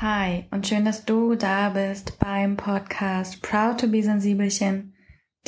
[0.00, 4.94] Hi und schön, dass du da bist beim Podcast Proud to be Sensibelchen,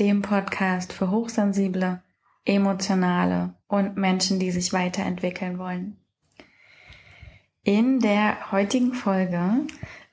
[0.00, 2.03] dem Podcast für Hochsensible,
[2.45, 5.99] Emotionale und Menschen, die sich weiterentwickeln wollen.
[7.63, 9.68] In der heutigen Folge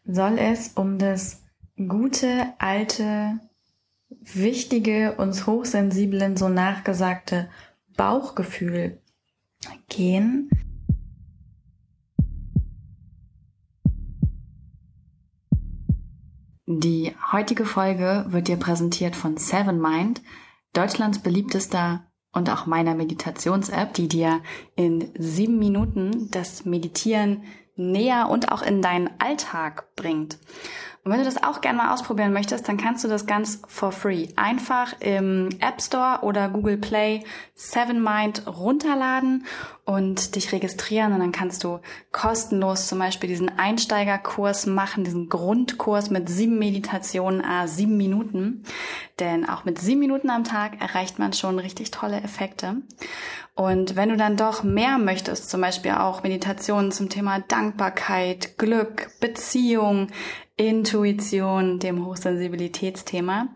[0.05, 1.43] soll es um das
[1.75, 3.39] gute, alte,
[4.10, 7.49] wichtige, uns Hochsensiblen so nachgesagte
[7.96, 9.01] Bauchgefühl
[9.89, 10.51] gehen
[16.69, 20.21] Die heutige Folge wird dir präsentiert von Seven Mind,
[20.73, 24.41] Deutschlands beliebtester und auch meiner Meditations-App, die dir
[24.75, 27.43] in sieben Minuten das Meditieren
[27.77, 30.39] näher und auch in deinen Alltag bringt.
[31.07, 33.94] Und wenn du das auch gerne mal ausprobieren möchtest, dann kannst du das ganz for
[33.94, 37.23] free einfach im App Store oder Google Play
[37.55, 39.45] Seven Mind runterladen
[39.86, 41.80] und dich registrieren und dann kannst du
[42.11, 48.66] kostenlos zum Beispiel diesen Einsteigerkurs machen, diesen Grundkurs mit sieben Meditationen, ah, sieben Minuten.
[49.21, 52.81] Denn auch mit sieben Minuten am Tag erreicht man schon richtig tolle Effekte.
[53.55, 59.09] Und wenn du dann doch mehr möchtest, zum Beispiel auch Meditationen zum Thema Dankbarkeit, Glück,
[59.21, 60.09] Beziehung,
[60.58, 63.50] Intuition, dem Hochsensibilitätsthema,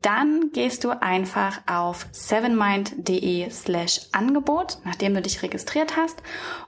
[0.00, 6.22] dann gehst du einfach auf sevenmind.de slash Angebot, nachdem du dich registriert hast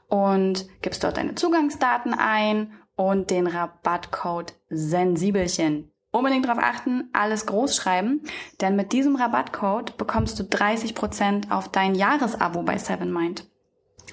[0.08, 5.90] und gibst dort deine Zugangsdaten ein und den Rabattcode Sensibelchen.
[6.10, 8.22] Unbedingt darauf achten, alles groß schreiben,
[8.60, 13.48] denn mit diesem Rabattcode bekommst du 30% auf dein Jahresabo bei Sevenmind.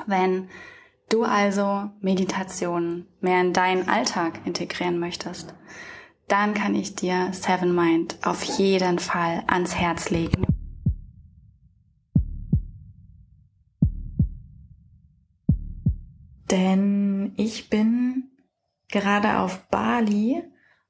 [0.07, 0.49] Wenn
[1.11, 5.53] du also Meditation mehr in deinen Alltag integrieren möchtest,
[6.27, 10.45] dann kann ich dir Seven Mind auf jeden Fall ans Herz legen.
[16.49, 18.31] Denn ich bin
[18.89, 20.43] gerade auf Bali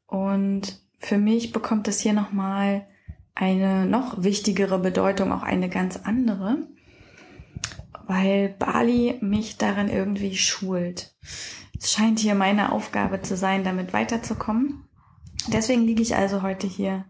[0.07, 2.87] und für mich bekommt es hier nochmal
[3.33, 6.57] eine noch wichtigere Bedeutung, auch eine ganz andere
[8.07, 11.15] weil Bali mich darin irgendwie schult.
[11.79, 14.85] Es scheint hier meine Aufgabe zu sein, damit weiterzukommen.
[15.47, 17.05] Deswegen liege ich also heute hier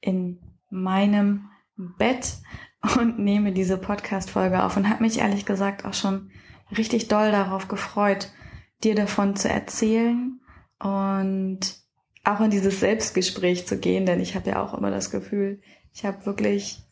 [0.00, 2.34] in meinem Bett
[2.98, 6.30] und nehme diese Podcast-Folge auf und habe mich ehrlich gesagt auch schon
[6.76, 8.30] richtig doll darauf gefreut,
[8.82, 10.40] dir davon zu erzählen
[10.78, 11.60] und
[12.24, 15.60] auch in dieses Selbstgespräch zu gehen, denn ich habe ja auch immer das Gefühl,
[15.92, 16.82] ich habe wirklich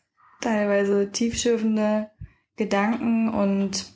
[0.40, 2.10] teilweise tiefschürfende
[2.56, 3.86] Gedanken und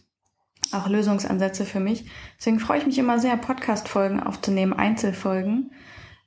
[0.72, 2.06] auch Lösungsansätze für mich.
[2.38, 5.72] Deswegen freue ich mich immer sehr, Podcast-Folgen aufzunehmen, Einzelfolgen.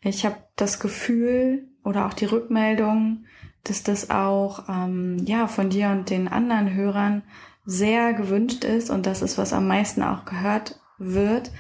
[0.02, 3.26] Ich habe das Gefühl oder auch die Rückmeldung,
[3.64, 7.24] dass das auch ähm, ja von dir und den anderen Hörern
[7.66, 11.52] sehr gewünscht ist und das ist, was am meisten auch gehört wird.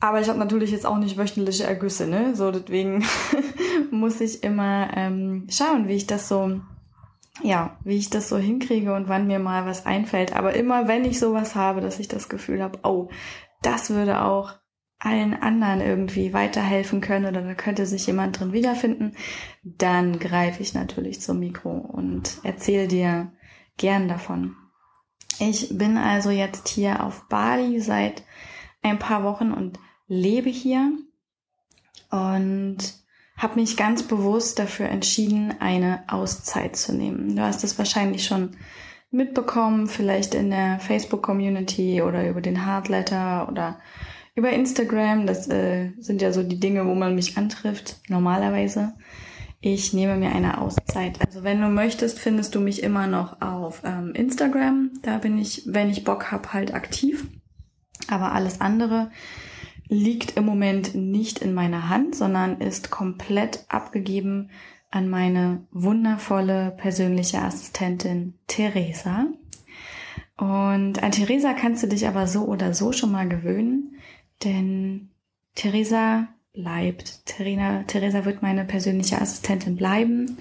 [0.00, 2.34] Aber ich habe natürlich jetzt auch nicht wöchentliche Ergüsse, ne?
[2.34, 3.04] So deswegen
[3.90, 6.60] muss ich immer ähm, schauen, wie ich das so
[7.42, 10.34] ja, wie ich das so hinkriege und wann mir mal was einfällt.
[10.34, 13.08] Aber immer wenn ich sowas habe, dass ich das Gefühl habe, oh,
[13.62, 14.54] das würde auch
[14.98, 19.16] allen anderen irgendwie weiterhelfen können oder da könnte sich jemand drin wiederfinden,
[19.62, 23.32] dann greife ich natürlich zum Mikro und erzähle dir
[23.78, 24.56] gern davon.
[25.38, 28.24] Ich bin also jetzt hier auf Bali seit
[28.82, 30.92] ein paar Wochen und lebe hier
[32.10, 32.99] und
[33.40, 37.34] habe mich ganz bewusst dafür entschieden, eine Auszeit zu nehmen.
[37.36, 38.50] Du hast es wahrscheinlich schon
[39.10, 43.80] mitbekommen, vielleicht in der Facebook-Community oder über den Hardletter oder
[44.34, 45.26] über Instagram.
[45.26, 48.92] Das äh, sind ja so die Dinge, wo man mich antrifft, normalerweise.
[49.62, 51.18] Ich nehme mir eine Auszeit.
[51.26, 54.90] Also wenn du möchtest, findest du mich immer noch auf ähm, Instagram.
[55.02, 57.26] Da bin ich, wenn ich Bock hab, halt aktiv.
[58.08, 59.10] Aber alles andere
[59.90, 64.50] liegt im Moment nicht in meiner Hand, sondern ist komplett abgegeben
[64.90, 69.26] an meine wundervolle persönliche Assistentin Theresa.
[70.36, 73.96] Und an Theresa kannst du dich aber so oder so schon mal gewöhnen,
[74.44, 75.10] denn
[75.56, 77.26] Theresa bleibt.
[77.26, 80.38] Theresa, Theresa wird meine persönliche Assistentin bleiben,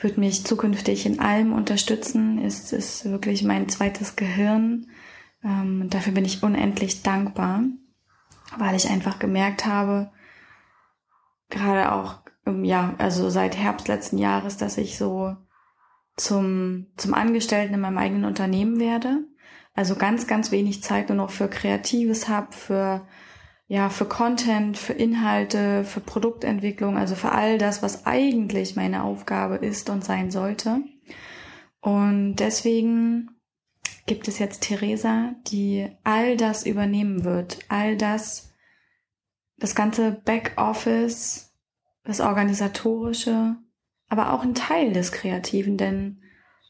[0.00, 4.88] wird mich zukünftig in allem unterstützen, ist, ist wirklich mein zweites Gehirn.
[5.44, 7.62] Ähm, dafür bin ich unendlich dankbar
[8.58, 10.10] weil ich einfach gemerkt habe,
[11.50, 12.20] gerade auch,
[12.62, 15.36] ja, also seit Herbst letzten Jahres, dass ich so
[16.16, 19.24] zum, zum Angestellten in meinem eigenen Unternehmen werde.
[19.74, 23.06] Also ganz, ganz wenig Zeit nur noch für Kreatives habe, für,
[23.68, 29.56] ja, für Content, für Inhalte, für Produktentwicklung, also für all das, was eigentlich meine Aufgabe
[29.56, 30.82] ist und sein sollte.
[31.80, 33.30] Und deswegen
[34.06, 38.52] gibt es jetzt Theresa, die all das übernehmen wird, all das
[39.58, 41.52] das ganze Backoffice,
[42.04, 43.56] das Organisatorische,
[44.08, 46.18] aber auch ein Teil des Kreativen, denn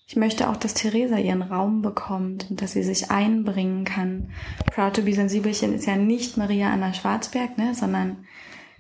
[0.07, 4.31] ich möchte auch, dass Theresa ihren Raum bekommt und dass sie sich einbringen kann.
[4.67, 8.27] Proud to be Sensibelchen ist ja nicht Maria Anna Schwarzberg, ne, sondern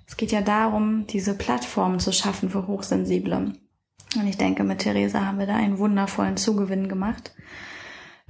[0.06, 3.54] es geht ja darum, diese Plattform zu schaffen für Hochsensible.
[4.14, 7.32] Und ich denke, mit Theresa haben wir da einen wundervollen Zugewinn gemacht.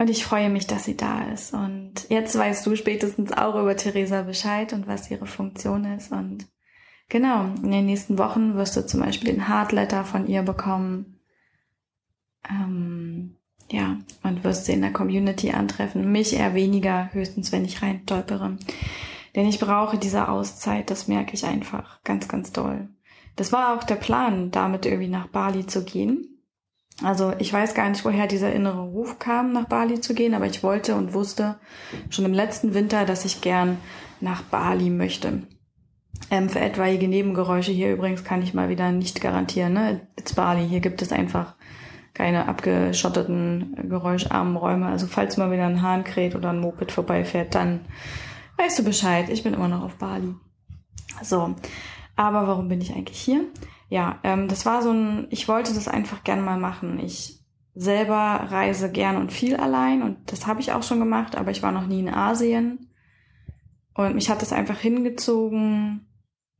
[0.03, 1.55] Und ich freue mich, dass sie da ist.
[1.55, 6.11] Und jetzt weißt du spätestens auch über Theresa Bescheid und was ihre Funktion ist.
[6.11, 6.49] Und
[7.09, 11.21] genau, in den nächsten Wochen wirst du zum Beispiel den Hardletter von ihr bekommen.
[12.51, 13.37] Ähm,
[13.71, 16.11] ja, und wirst sie in der Community antreffen.
[16.11, 18.57] Mich eher weniger, höchstens wenn ich rein stolpere.
[19.37, 22.89] Denn ich brauche diese Auszeit, das merke ich einfach ganz, ganz doll.
[23.37, 26.32] Das war auch der Plan, damit irgendwie nach Bali zu gehen.
[27.03, 30.47] Also ich weiß gar nicht, woher dieser innere Ruf kam, nach Bali zu gehen, aber
[30.47, 31.57] ich wollte und wusste
[32.11, 33.79] schon im letzten Winter, dass ich gern
[34.21, 35.43] nach Bali möchte.
[36.31, 39.73] Ähm, für etwaige Nebengeräusche hier übrigens kann ich mal wieder nicht garantieren.
[39.73, 40.07] Ne?
[40.17, 41.55] It's Bali, hier gibt es einfach
[42.15, 44.87] keine abgeschotteten, geräuscharmen Räume.
[44.87, 47.81] Also falls mal wieder ein Hahn kräht oder ein Moped vorbeifährt, dann
[48.59, 49.29] weißt du Bescheid.
[49.31, 50.35] Ich bin immer noch auf Bali.
[51.23, 51.55] So,
[52.17, 53.45] aber warum bin ich eigentlich hier?
[53.93, 56.99] Ja, ähm, das war so ein, ich wollte das einfach gerne mal machen.
[56.99, 57.45] Ich
[57.75, 61.63] selber reise gern und viel allein und das habe ich auch schon gemacht, aber ich
[61.63, 62.91] war noch nie in Asien.
[63.93, 66.09] Und mich hat das einfach hingezogen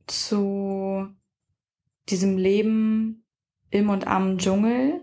[0.05, 1.07] zu
[2.07, 3.25] diesem Leben
[3.71, 5.01] im und am Dschungel.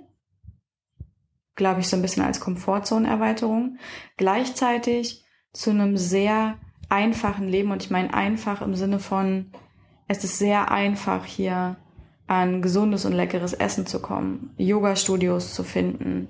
[1.56, 3.79] Glaube ich, so ein bisschen als Komfortzonenerweiterung.
[4.17, 7.73] Gleichzeitig zu einem sehr einfachen Leben.
[7.73, 9.50] Und ich meine einfach im Sinne von,
[10.06, 11.76] es ist sehr einfach hier
[12.31, 16.29] an gesundes und leckeres Essen zu kommen, Yoga-Studios zu finden,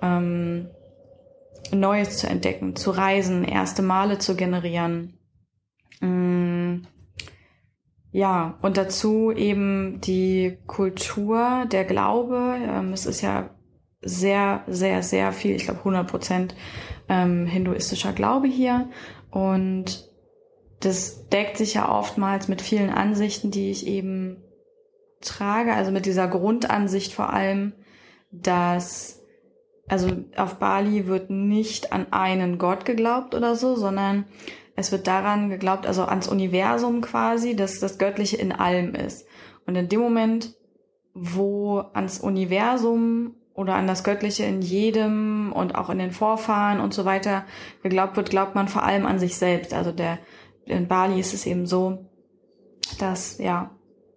[0.00, 0.68] ähm,
[1.72, 5.18] Neues zu entdecken, zu reisen, erste Male zu generieren.
[6.00, 6.86] Mm,
[8.12, 12.58] ja, und dazu eben die Kultur, der Glaube.
[12.62, 13.50] Ähm, es ist ja
[14.02, 16.54] sehr, sehr, sehr viel, ich glaube 100 Prozent
[17.08, 18.90] ähm, hinduistischer Glaube hier.
[19.32, 20.08] Und
[20.78, 24.44] das deckt sich ja oftmals mit vielen Ansichten, die ich eben
[25.26, 27.74] trage, also mit dieser Grundansicht vor allem,
[28.30, 29.16] dass
[29.88, 34.24] also auf Bali wird nicht an einen Gott geglaubt oder so, sondern
[34.74, 39.26] es wird daran geglaubt, also ans Universum quasi, dass das Göttliche in allem ist.
[39.64, 40.54] Und in dem Moment,
[41.14, 46.92] wo ans Universum oder an das Göttliche in jedem und auch in den Vorfahren und
[46.92, 47.46] so weiter
[47.82, 49.72] geglaubt wird, glaubt man vor allem an sich selbst.
[49.72, 50.18] Also der,
[50.66, 52.10] in Bali ist es eben so,
[52.98, 53.70] dass, ja,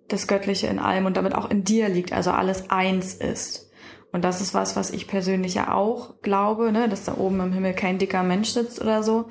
[0.09, 3.69] das Göttliche in allem und damit auch in dir liegt, also alles eins ist.
[4.11, 7.53] Und das ist was, was ich persönlich ja auch glaube, ne, dass da oben im
[7.53, 9.27] Himmel kein dicker Mensch sitzt oder so.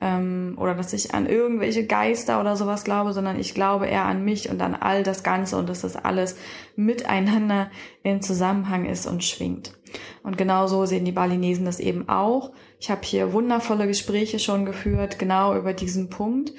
[0.00, 4.24] Ähm, oder dass ich an irgendwelche Geister oder sowas glaube, sondern ich glaube eher an
[4.24, 6.36] mich und an all das Ganze und dass das alles
[6.74, 7.70] miteinander
[8.02, 9.72] in Zusammenhang ist und schwingt.
[10.22, 12.52] Und genau so sehen die Balinesen das eben auch.
[12.78, 16.52] Ich habe hier wundervolle Gespräche schon geführt, genau über diesen Punkt.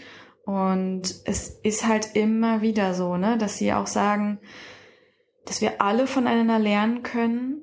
[0.46, 4.40] Und es ist halt immer wieder so, ne, dass sie auch sagen,
[5.46, 7.62] dass wir alle voneinander lernen können,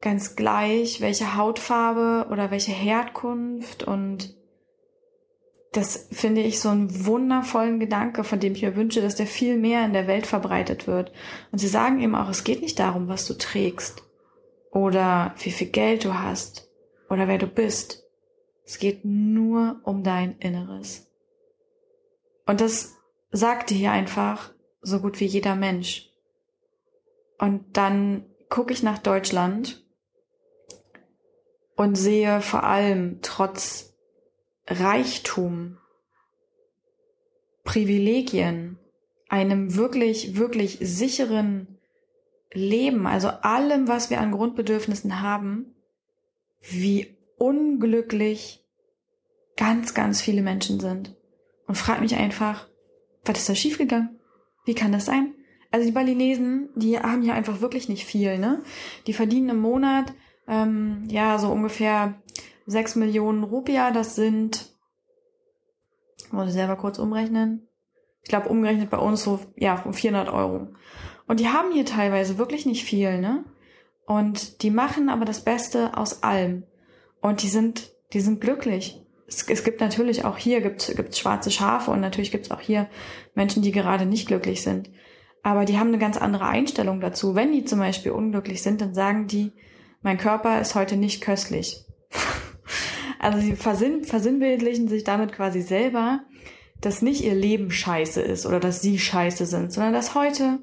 [0.00, 4.36] ganz gleich, welche Hautfarbe oder welche Herkunft und
[5.76, 9.58] das finde ich so einen wundervollen Gedanke, von dem ich mir wünsche, dass der viel
[9.58, 11.12] mehr in der Welt verbreitet wird.
[11.52, 14.02] Und sie sagen eben auch, es geht nicht darum, was du trägst
[14.70, 16.70] oder wie viel Geld du hast
[17.10, 18.04] oder wer du bist.
[18.64, 21.05] Es geht nur um dein Inneres.
[22.46, 22.96] Und das
[23.32, 26.10] sagte hier einfach so gut wie jeder Mensch.
[27.38, 29.84] Und dann gucke ich nach Deutschland
[31.74, 33.94] und sehe vor allem trotz
[34.68, 35.78] Reichtum,
[37.64, 38.78] Privilegien,
[39.28, 41.78] einem wirklich, wirklich sicheren
[42.52, 45.74] Leben, also allem, was wir an Grundbedürfnissen haben,
[46.60, 48.64] wie unglücklich
[49.56, 51.15] ganz, ganz viele Menschen sind
[51.66, 52.68] und frage mich einfach,
[53.24, 54.18] was ist da schiefgegangen?
[54.64, 55.34] Wie kann das sein?
[55.70, 58.62] Also die Balinesen, die haben hier einfach wirklich nicht viel, ne?
[59.06, 60.14] Die verdienen im Monat
[60.48, 62.14] ähm, ja so ungefähr
[62.66, 64.74] sechs Millionen Rupia, das sind,
[66.30, 67.68] muss ich selber kurz umrechnen,
[68.22, 70.68] ich glaube umgerechnet bei uns so, ja, 400 Euro.
[71.28, 73.44] Und die haben hier teilweise wirklich nicht viel, ne?
[74.06, 76.64] Und die machen aber das Beste aus allem.
[77.20, 81.50] Und die sind, die sind glücklich es, es gibt natürlich auch hier gibt's, gibt's schwarze
[81.50, 82.88] Schafe und natürlich gibt's auch hier
[83.34, 84.90] Menschen, die gerade nicht glücklich sind.
[85.42, 87.34] Aber die haben eine ganz andere Einstellung dazu.
[87.34, 89.52] Wenn die zum Beispiel unglücklich sind, dann sagen die,
[90.02, 91.84] mein Körper ist heute nicht köstlich.
[93.18, 96.20] also sie versinnbildlichen sich damit quasi selber,
[96.80, 100.58] dass nicht ihr Leben scheiße ist oder dass sie scheiße sind, sondern dass heute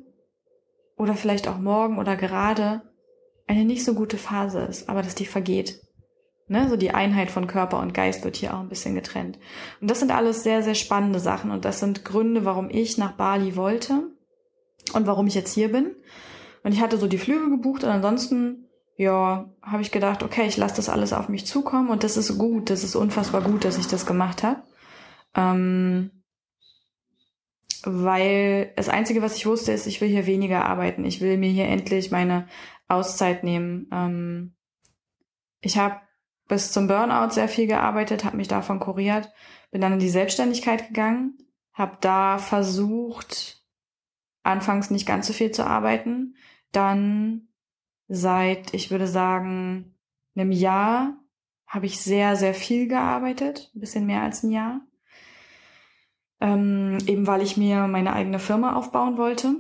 [0.98, 2.82] oder vielleicht auch morgen oder gerade
[3.48, 5.82] eine nicht so gute Phase ist, aber dass die vergeht.
[6.48, 6.68] Ne?
[6.70, 9.40] So die Einheit von Körper und Geist wird hier auch ein bisschen getrennt.
[9.80, 13.14] Und das sind alles sehr, sehr spannende Sachen und das sind Gründe, warum ich nach
[13.14, 14.12] Bali wollte
[14.94, 15.96] und warum ich jetzt hier bin.
[16.64, 20.58] Und ich hatte so die Flüge gebucht und ansonsten, ja, habe ich gedacht, okay, ich
[20.58, 23.78] lasse das alles auf mich zukommen und das ist gut, das ist unfassbar gut, dass
[23.78, 24.64] ich das gemacht habe.
[25.36, 26.12] Ähm,
[27.86, 31.04] weil das Einzige, was ich wusste, ist, ich will hier weniger arbeiten.
[31.04, 32.48] Ich will mir hier endlich meine
[32.88, 33.88] Auszeit nehmen.
[33.92, 34.56] Ähm,
[35.60, 35.98] ich habe
[36.54, 39.32] bis zum Burnout sehr viel gearbeitet, habe mich davon kuriert,
[39.72, 41.38] bin dann in die Selbstständigkeit gegangen,
[41.74, 43.64] habe da versucht,
[44.44, 46.36] anfangs nicht ganz so viel zu arbeiten,
[46.72, 47.48] dann
[48.08, 49.96] seit, ich würde sagen,
[50.36, 51.18] einem Jahr
[51.68, 54.82] habe ich sehr, sehr viel gearbeitet, ein bisschen mehr als ein Jahr
[56.44, 59.56] ähm, eben weil ich mir meine eigene Firma aufbauen wollte.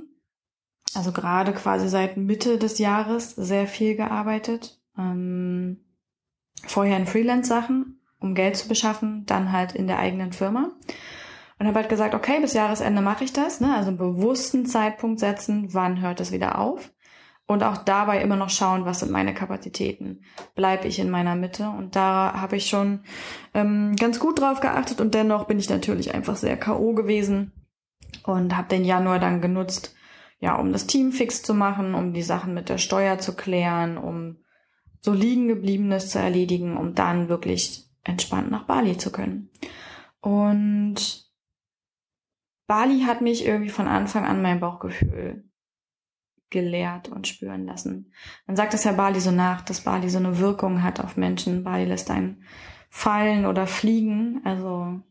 [0.93, 4.81] Also gerade quasi seit Mitte des Jahres sehr viel gearbeitet.
[4.97, 5.82] Ähm,
[6.65, 10.71] vorher in Freelance-Sachen, um Geld zu beschaffen, dann halt in der eigenen Firma.
[11.59, 13.73] Und habe halt gesagt, okay, bis Jahresende mache ich das, ne?
[13.75, 16.91] also einen bewussten Zeitpunkt setzen, wann hört es wieder auf
[17.45, 20.21] und auch dabei immer noch schauen, was sind meine Kapazitäten.
[20.55, 21.69] Bleibe ich in meiner Mitte?
[21.69, 23.01] Und da habe ich schon
[23.53, 27.51] ähm, ganz gut drauf geachtet und dennoch bin ich natürlich einfach sehr KO gewesen
[28.23, 29.95] und habe den Januar dann genutzt,
[30.39, 33.97] ja, um das Team fix zu machen, um die Sachen mit der Steuer zu klären,
[33.97, 34.37] um
[35.03, 39.49] so liegen gebliebenes zu erledigen, um dann wirklich entspannt nach Bali zu können.
[40.21, 41.29] Und
[42.67, 45.43] Bali hat mich irgendwie von Anfang an mein Bauchgefühl
[46.49, 48.13] gelehrt und spüren lassen.
[48.47, 51.63] Man sagt es ja Bali so nach, dass Bali so eine Wirkung hat auf Menschen.
[51.63, 52.43] Bali lässt einen
[52.89, 54.39] fallen oder fliegen.
[54.45, 55.01] Also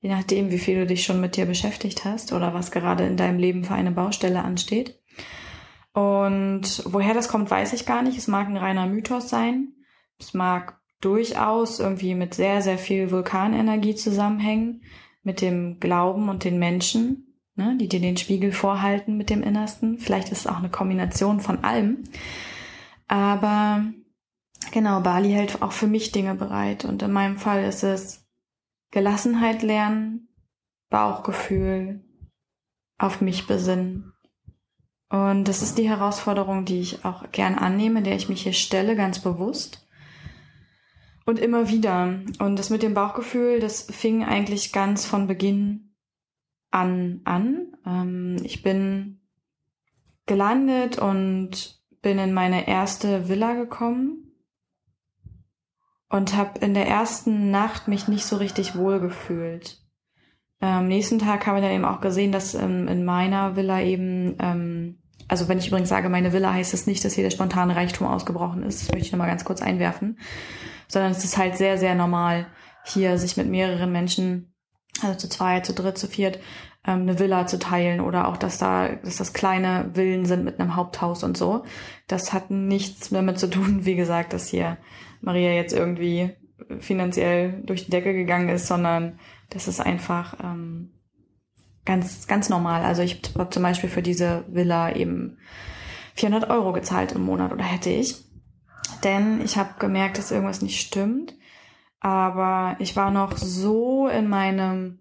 [0.00, 3.16] je nachdem, wie viel du dich schon mit dir beschäftigt hast oder was gerade in
[3.16, 5.00] deinem Leben für eine Baustelle ansteht.
[5.92, 8.16] Und woher das kommt, weiß ich gar nicht.
[8.16, 9.74] Es mag ein reiner Mythos sein.
[10.18, 14.82] Es mag durchaus irgendwie mit sehr, sehr viel Vulkanenergie zusammenhängen,
[15.22, 19.98] mit dem Glauben und den Menschen ne, die dir den Spiegel vorhalten mit dem Innersten.
[19.98, 22.04] Vielleicht ist es auch eine Kombination von allem.
[23.08, 23.84] Aber
[24.72, 26.84] genau, Bali hält auch für mich Dinge bereit.
[26.84, 28.26] Und in meinem Fall ist es
[28.90, 30.28] Gelassenheit lernen,
[30.90, 32.04] Bauchgefühl,
[32.98, 34.11] auf mich besinnen.
[35.12, 38.96] Und das ist die Herausforderung, die ich auch gern annehme, der ich mich hier stelle,
[38.96, 39.86] ganz bewusst.
[41.26, 42.20] Und immer wieder.
[42.38, 45.92] Und das mit dem Bauchgefühl, das fing eigentlich ganz von Beginn
[46.70, 47.76] an an.
[47.84, 49.20] Ähm, ich bin
[50.24, 54.32] gelandet und bin in meine erste Villa gekommen
[56.08, 59.78] und habe in der ersten Nacht mich nicht so richtig wohl gefühlt.
[60.60, 64.36] Am nächsten Tag habe ich dann eben auch gesehen, dass ähm, in meiner Villa eben,
[64.38, 65.01] ähm,
[65.32, 67.74] also wenn ich übrigens sage meine Villa, heißt es das nicht, dass hier der spontane
[67.74, 68.82] Reichtum ausgebrochen ist.
[68.82, 70.18] Das möchte ich nochmal ganz kurz einwerfen.
[70.88, 72.48] Sondern es ist halt sehr, sehr normal,
[72.84, 74.52] hier sich mit mehreren Menschen
[75.00, 76.38] also zu zweit, zu dritt, zu viert,
[76.86, 80.60] ähm, eine Villa zu teilen oder auch, dass da, dass das kleine Villen sind mit
[80.60, 81.64] einem Haupthaus und so.
[82.08, 84.76] Das hat nichts damit zu tun, wie gesagt, dass hier
[85.22, 86.36] Maria jetzt irgendwie
[86.80, 90.92] finanziell durch die Decke gegangen ist, sondern das ist einfach ähm,
[91.84, 92.82] ganz, ganz normal.
[92.84, 95.38] Also ich habe zum Beispiel für diese Villa eben
[96.14, 98.24] 400 Euro gezahlt im Monat oder hätte ich.
[99.04, 101.34] Denn ich habe gemerkt, dass irgendwas nicht stimmt.
[102.00, 105.00] Aber ich war noch so in meinem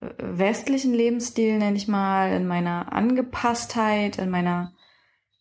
[0.00, 4.74] äh, westlichen Lebensstil, nenne ich mal, in meiner Angepasstheit, in meiner,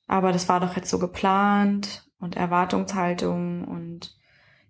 [0.07, 4.15] aber das war doch jetzt so geplant und Erwartungshaltung und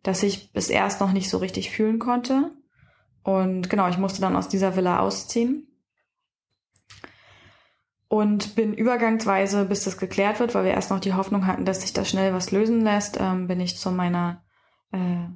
[0.01, 2.51] dass ich es erst noch nicht so richtig fühlen konnte.
[3.23, 5.67] Und genau, ich musste dann aus dieser Villa ausziehen.
[8.11, 11.79] Und bin übergangsweise, bis das geklärt wird, weil wir erst noch die Hoffnung hatten, dass
[11.79, 14.43] sich da schnell was lösen lässt, ähm, bin ich zu meiner
[14.91, 15.29] äh,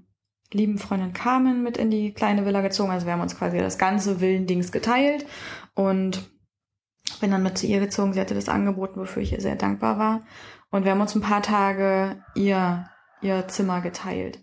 [0.51, 2.91] lieben Freundin Carmen mit in die kleine Villa gezogen.
[2.91, 5.25] Also wir haben uns quasi das ganze Villendings geteilt
[5.73, 6.29] und
[7.21, 8.11] bin dann mit zu ihr gezogen.
[8.11, 10.23] Sie hatte das angeboten, wofür ich ihr sehr dankbar war.
[10.69, 12.89] Und wir haben uns ein paar Tage ihr,
[13.21, 14.41] ihr Zimmer geteilt.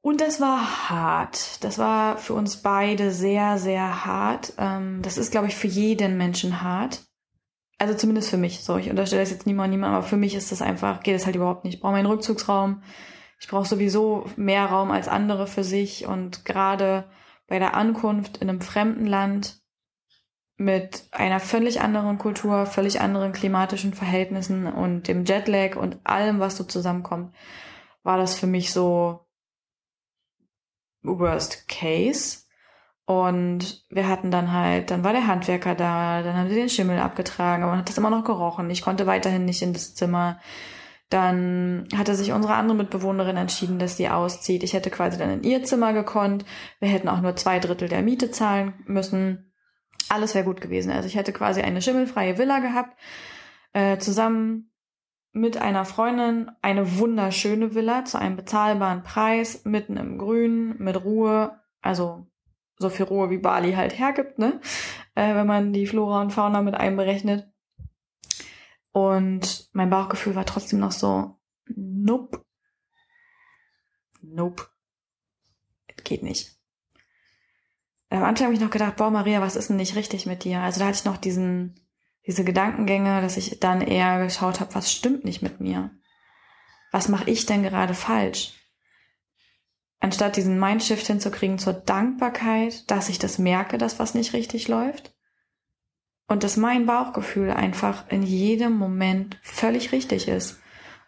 [0.00, 1.62] Und das war hart.
[1.64, 4.54] Das war für uns beide sehr, sehr hart.
[4.56, 7.09] Ähm, das ist, glaube ich, für jeden Menschen hart.
[7.80, 8.60] Also zumindest für mich.
[8.60, 11.26] So, ich unterstelle das jetzt niemand, niemand, aber für mich ist das einfach, geht es
[11.26, 11.74] halt überhaupt nicht.
[11.74, 12.82] Ich brauche meinen Rückzugsraum
[13.40, 17.10] ich brauche sowieso mehr Raum als andere für sich und gerade
[17.48, 19.58] bei der Ankunft in einem fremden Land
[20.58, 26.58] mit einer völlig anderen Kultur, völlig anderen klimatischen Verhältnissen und dem Jetlag und allem, was
[26.58, 27.34] so zusammenkommt,
[28.02, 29.26] war das für mich so
[31.02, 32.40] Worst Case.
[33.10, 37.00] Und wir hatten dann halt, dann war der Handwerker da, dann haben sie den Schimmel
[37.00, 38.70] abgetragen, aber man hat das immer noch gerochen.
[38.70, 40.38] Ich konnte weiterhin nicht in das Zimmer.
[41.08, 44.62] Dann hatte sich unsere andere Mitbewohnerin entschieden, dass sie auszieht.
[44.62, 46.44] Ich hätte quasi dann in ihr Zimmer gekonnt.
[46.78, 49.52] Wir hätten auch nur zwei Drittel der Miete zahlen müssen.
[50.08, 50.92] Alles wäre gut gewesen.
[50.92, 52.96] Also ich hätte quasi eine schimmelfreie Villa gehabt,
[53.72, 54.70] äh, zusammen
[55.32, 61.58] mit einer Freundin, eine wunderschöne Villa zu einem bezahlbaren Preis, mitten im Grün, mit Ruhe,
[61.82, 62.29] also
[62.80, 64.60] so viel Ruhe wie Bali halt hergibt, ne?
[65.14, 67.46] Äh, wenn man die Flora und Fauna mit einberechnet.
[68.90, 72.42] Und mein Bauchgefühl war trotzdem noch so, nope.
[74.22, 74.66] Nope.
[76.02, 76.56] Geht nicht.
[78.08, 80.60] Am Anfang habe ich noch gedacht, boah, Maria, was ist denn nicht richtig mit dir?
[80.60, 81.78] Also da hatte ich noch diesen,
[82.26, 85.90] diese Gedankengänge, dass ich dann eher geschaut habe, was stimmt nicht mit mir?
[86.90, 88.54] Was mache ich denn gerade falsch?
[90.00, 95.14] Anstatt diesen Mindshift hinzukriegen zur Dankbarkeit, dass ich das merke, dass was nicht richtig läuft,
[96.30, 100.60] und dass mein Bauchgefühl einfach in jedem Moment völlig richtig ist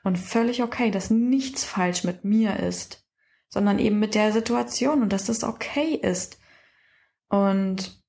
[0.02, 3.06] und völlig okay, dass nichts falsch mit mir ist,
[3.49, 6.40] sondern eben mit der Situation und dass das okay ist.
[7.28, 8.02] Und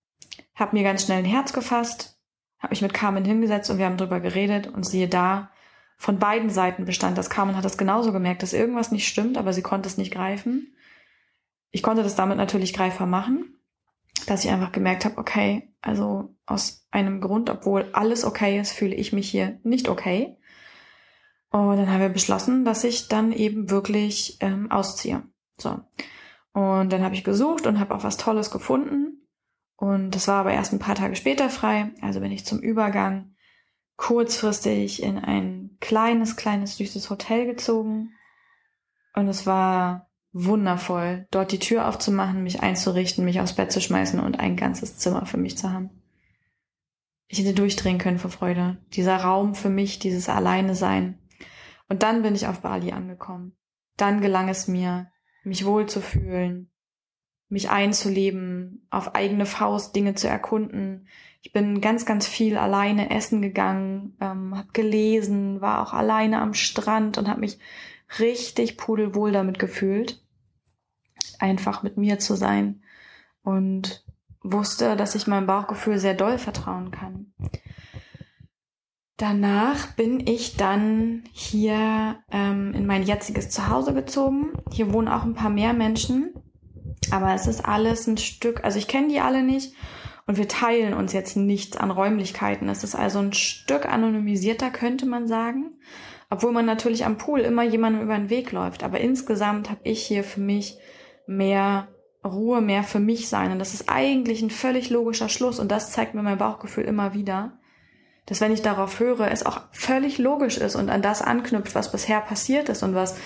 [0.55, 2.19] habe mir ganz schnell ein Herz gefasst,
[2.57, 5.51] habe mich mit Carmen hingesetzt und wir haben drüber geredet und siehe da,
[6.03, 7.29] von beiden Seiten bestand das.
[7.29, 10.75] Carmen hat das genauso gemerkt, dass irgendwas nicht stimmt, aber sie konnte es nicht greifen.
[11.71, 13.53] Ich konnte das damit natürlich greifbar machen
[14.27, 18.95] dass ich einfach gemerkt habe, okay, also aus einem Grund, obwohl alles okay ist, fühle
[18.95, 20.37] ich mich hier nicht okay.
[21.49, 25.23] Und dann haben wir beschlossen, dass ich dann eben wirklich ähm, ausziehe.
[25.57, 25.79] So.
[26.53, 29.27] Und dann habe ich gesucht und habe auch was Tolles gefunden.
[29.75, 31.91] Und das war aber erst ein paar Tage später frei.
[32.01, 33.32] Also bin ich zum Übergang
[33.97, 38.13] kurzfristig in ein kleines, kleines, süßes Hotel gezogen.
[39.15, 44.19] Und es war wundervoll, dort die Tür aufzumachen, mich einzurichten, mich aufs Bett zu schmeißen
[44.19, 45.91] und ein ganzes Zimmer für mich zu haben.
[47.27, 48.77] Ich hätte durchdrehen können vor Freude.
[48.93, 51.19] Dieser Raum für mich, dieses Alleine sein.
[51.87, 53.55] Und dann bin ich auf Bali angekommen.
[53.97, 55.11] Dann gelang es mir,
[55.43, 56.71] mich wohlzufühlen,
[57.49, 61.07] mich einzuleben, auf eigene Faust Dinge zu erkunden.
[61.45, 66.53] Ich bin ganz, ganz viel alleine essen gegangen, ähm, habe gelesen, war auch alleine am
[66.53, 67.59] Strand und habe mich
[68.17, 70.23] richtig pudelwohl damit gefühlt
[71.39, 72.81] einfach mit mir zu sein
[73.43, 74.05] und
[74.41, 77.33] wusste, dass ich meinem Bauchgefühl sehr doll vertrauen kann.
[79.17, 84.53] Danach bin ich dann hier ähm, in mein jetziges Zuhause gezogen.
[84.71, 86.33] Hier wohnen auch ein paar mehr Menschen,
[87.11, 89.73] aber es ist alles ein Stück, also ich kenne die alle nicht
[90.25, 92.69] und wir teilen uns jetzt nichts an Räumlichkeiten.
[92.69, 95.73] Es ist also ein Stück anonymisierter, könnte man sagen,
[96.29, 98.83] obwohl man natürlich am Pool immer jemandem über den Weg läuft.
[98.83, 100.77] Aber insgesamt habe ich hier für mich
[101.27, 101.89] mehr
[102.25, 103.51] Ruhe, mehr für mich sein.
[103.51, 105.59] Und das ist eigentlich ein völlig logischer Schluss.
[105.59, 107.59] Und das zeigt mir mein Bauchgefühl immer wieder,
[108.25, 111.91] dass wenn ich darauf höre, es auch völlig logisch ist und an das anknüpft, was
[111.91, 113.17] bisher passiert ist und was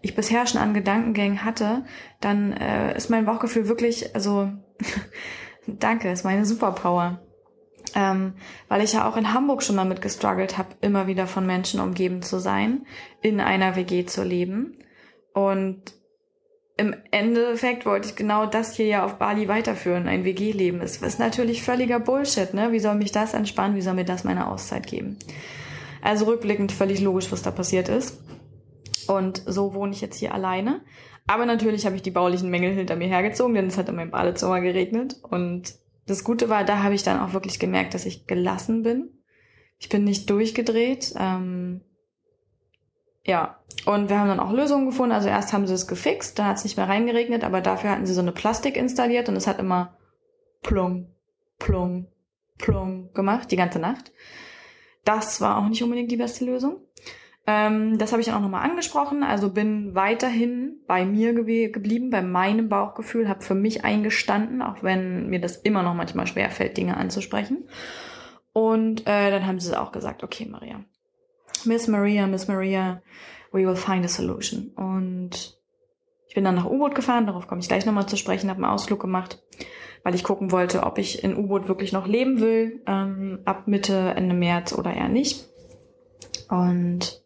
[0.00, 1.84] ich bisher schon an Gedankengängen hatte,
[2.20, 4.52] dann äh, ist mein Bauchgefühl wirklich, also
[5.66, 7.20] danke, ist meine Superpower.
[7.94, 8.34] Ähm,
[8.68, 11.80] weil ich ja auch in Hamburg schon mal mit gestruggelt habe, immer wieder von Menschen
[11.80, 12.86] umgeben zu sein,
[13.22, 14.78] in einer WG zu leben.
[15.32, 15.94] Und
[16.76, 20.80] im Endeffekt wollte ich genau das hier ja auf Bali weiterführen, ein WG-Leben.
[20.80, 22.72] Es ist natürlich völliger Bullshit, ne?
[22.72, 23.76] Wie soll mich das entspannen?
[23.76, 25.18] Wie soll mir das meine Auszeit geben?
[26.02, 28.20] Also rückblickend völlig logisch, was da passiert ist.
[29.06, 30.80] Und so wohne ich jetzt hier alleine.
[31.26, 34.10] Aber natürlich habe ich die baulichen Mängel hinter mir hergezogen, denn es hat in meinem
[34.10, 35.16] Badezimmer geregnet.
[35.22, 35.74] Und
[36.06, 39.10] das Gute war, da habe ich dann auch wirklich gemerkt, dass ich gelassen bin.
[39.78, 41.14] Ich bin nicht durchgedreht.
[41.18, 41.80] Ähm,
[43.24, 45.12] ja, und wir haben dann auch Lösungen gefunden.
[45.12, 48.06] Also erst haben sie es gefixt, dann hat es nicht mehr reingeregnet, aber dafür hatten
[48.06, 49.96] sie so eine Plastik installiert und es hat immer
[50.62, 51.08] plung,
[51.58, 52.08] plung,
[52.58, 54.12] plung gemacht, die ganze Nacht.
[55.04, 56.83] Das war auch nicht unbedingt die beste Lösung.
[57.46, 59.22] Ähm, das habe ich dann auch nochmal angesprochen.
[59.22, 64.82] Also bin weiterhin bei mir ge geblieben, bei meinem Bauchgefühl, habe für mich eingestanden, auch
[64.82, 67.68] wenn mir das immer noch manchmal schwerfällt, Dinge anzusprechen.
[68.52, 70.84] Und äh, dann haben sie auch gesagt, okay, Maria,
[71.64, 73.02] Miss Maria, Miss Maria,
[73.52, 74.70] we will find a solution.
[74.76, 75.58] Und
[76.28, 78.72] ich bin dann nach U-Boot gefahren, darauf komme ich gleich nochmal zu sprechen, habe einen
[78.72, 79.42] Ausflug gemacht,
[80.02, 84.14] weil ich gucken wollte, ob ich in U-Boot wirklich noch leben will, ähm, ab Mitte,
[84.16, 85.48] Ende März oder eher nicht.
[86.48, 87.23] Und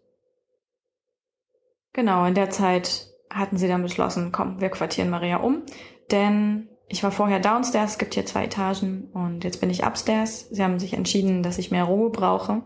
[1.98, 5.64] genau, in der Zeit hatten sie dann beschlossen, komm, wir quartieren Maria um,
[6.12, 10.48] denn ich war vorher downstairs, es gibt hier zwei Etagen und jetzt bin ich upstairs.
[10.48, 12.62] Sie haben sich entschieden, dass ich mehr Ruhe brauche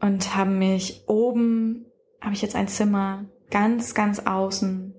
[0.00, 1.86] und haben mich oben,
[2.20, 4.96] habe ich jetzt ein Zimmer ganz, ganz außen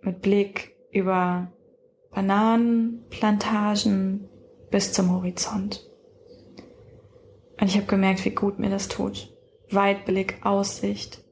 [0.00, 1.52] mit Blick über
[2.12, 4.26] Bananenplantagen
[4.70, 5.86] bis zum Horizont.
[7.60, 9.36] Und ich habe gemerkt, wie gut mir das tut.
[9.70, 11.23] Weitblick, Aussicht,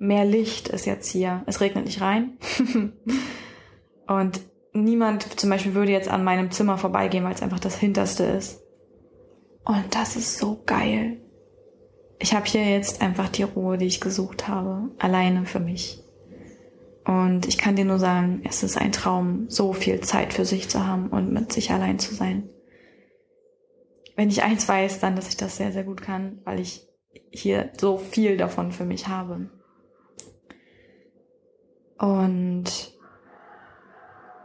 [0.00, 1.44] mehr Licht ist jetzt hier.
[1.46, 2.38] Es regnet nicht rein.
[4.08, 4.40] und
[4.72, 8.62] niemand zum Beispiel würde jetzt an meinem Zimmer vorbeigehen, weil es einfach das Hinterste ist.
[9.64, 11.18] Und das ist so geil.
[12.18, 16.02] Ich habe hier jetzt einfach die Ruhe, die ich gesucht habe, alleine für mich.
[17.04, 20.68] Und ich kann dir nur sagen, es ist ein Traum, so viel Zeit für sich
[20.68, 22.48] zu haben und mit sich allein zu sein.
[24.16, 26.86] Wenn ich eins weiß, dann, dass ich das sehr, sehr gut kann, weil ich
[27.30, 29.50] hier so viel davon für mich habe.
[32.00, 32.64] Und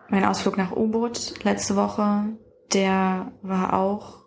[0.09, 2.25] mein Ausflug nach U-Boot letzte Woche,
[2.73, 4.25] der war auch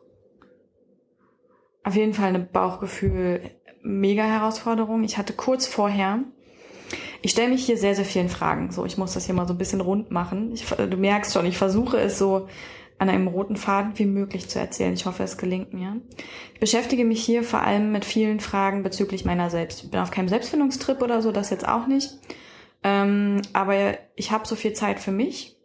[1.84, 3.42] auf jeden Fall eine Bauchgefühl
[3.82, 5.04] mega Herausforderung.
[5.04, 6.20] Ich hatte kurz vorher,
[7.20, 8.72] ich stelle mich hier sehr, sehr vielen Fragen.
[8.72, 10.52] So, ich muss das hier mal so ein bisschen rund machen.
[10.52, 12.48] Ich, du merkst schon, ich versuche es so
[12.98, 14.94] an einem roten Faden wie möglich zu erzählen.
[14.94, 16.00] Ich hoffe, es gelingt mir.
[16.54, 19.84] Ich beschäftige mich hier vor allem mit vielen Fragen bezüglich meiner selbst.
[19.84, 22.18] Ich bin auf keinem Selbstfindungstrip oder so, das jetzt auch nicht.
[22.82, 25.56] Ähm, aber ich habe so viel Zeit für mich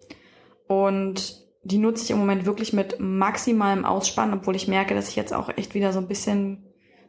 [0.68, 5.16] und die nutze ich im Moment wirklich mit maximalem Ausspannen, obwohl ich merke, dass ich
[5.16, 6.66] jetzt auch echt wieder so ein bisschen,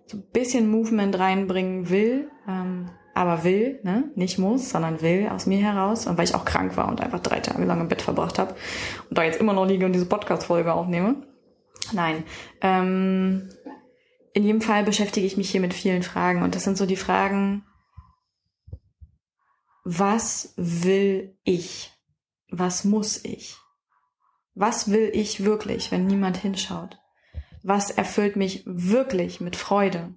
[0.06, 2.30] so ein bisschen Movement reinbringen will.
[2.48, 4.10] Ähm, aber will, ne?
[4.16, 6.06] nicht muss, sondern will aus mir heraus.
[6.06, 8.56] Und weil ich auch krank war und einfach drei Tage lang im Bett verbracht habe
[9.08, 11.22] und da jetzt immer noch liege und diese Podcast-Folge aufnehme.
[11.92, 12.24] Nein.
[12.60, 13.50] Ähm,
[14.32, 16.42] in jedem Fall beschäftige ich mich hier mit vielen Fragen.
[16.42, 17.64] Und das sind so die Fragen,
[19.84, 21.92] was will ich?
[22.50, 23.56] Was muss ich?
[24.54, 26.98] Was will ich wirklich, wenn niemand hinschaut?
[27.62, 30.14] Was erfüllt mich wirklich mit Freude?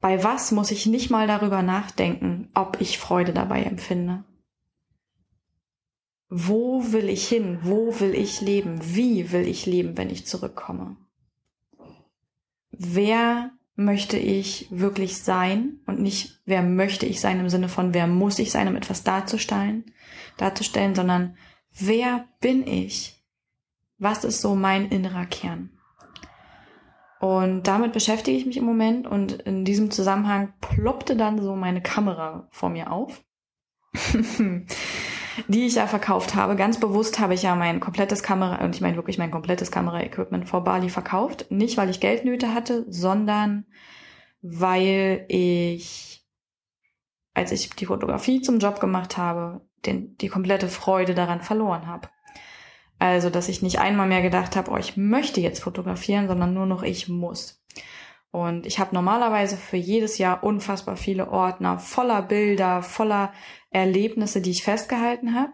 [0.00, 4.24] Bei was muss ich nicht mal darüber nachdenken, ob ich Freude dabei empfinde?
[6.28, 7.58] Wo will ich hin?
[7.62, 8.78] Wo will ich leben?
[8.82, 10.96] Wie will ich leben, wenn ich zurückkomme?
[12.70, 18.08] Wer möchte ich wirklich sein und nicht wer möchte ich sein im Sinne von wer
[18.08, 19.84] muss ich sein, um etwas darzustellen,
[20.36, 21.36] darzustellen, sondern
[21.78, 23.22] wer bin ich?
[23.96, 25.70] Was ist so mein innerer Kern?
[27.20, 31.80] Und damit beschäftige ich mich im Moment und in diesem Zusammenhang ploppte dann so meine
[31.80, 33.24] Kamera vor mir auf,
[35.46, 36.56] die ich ja verkauft habe.
[36.56, 40.48] Ganz bewusst habe ich ja mein komplettes Kamera, und ich meine wirklich mein komplettes Kamera-Equipment
[40.48, 41.46] vor Bali verkauft.
[41.50, 43.66] Nicht, weil ich Geldnöte hatte, sondern
[44.42, 46.26] weil ich,
[47.34, 52.08] als ich die Fotografie zum Job gemacht habe, den, die komplette Freude daran verloren habe.
[52.98, 56.66] Also, dass ich nicht einmal mehr gedacht habe, oh, ich möchte jetzt fotografieren, sondern nur
[56.66, 57.62] noch ich muss.
[58.38, 63.32] Und ich habe normalerweise für jedes Jahr unfassbar viele Ordner voller Bilder, voller
[63.70, 65.52] Erlebnisse, die ich festgehalten habe.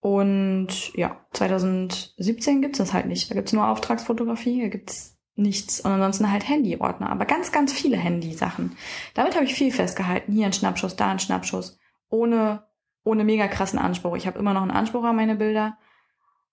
[0.00, 3.30] Und ja, 2017 gibt's das halt nicht.
[3.30, 5.80] Da gibt's nur Auftragsfotografie, da gibt's nichts.
[5.80, 8.76] Und ansonsten halt Handyordner, aber ganz, ganz viele Handysachen.
[9.14, 10.32] Damit habe ich viel festgehalten.
[10.32, 11.78] Hier ein Schnappschuss, da ein Schnappschuss.
[12.08, 12.64] Ohne,
[13.04, 14.16] ohne mega krassen Anspruch.
[14.16, 15.78] Ich habe immer noch einen Anspruch an meine Bilder.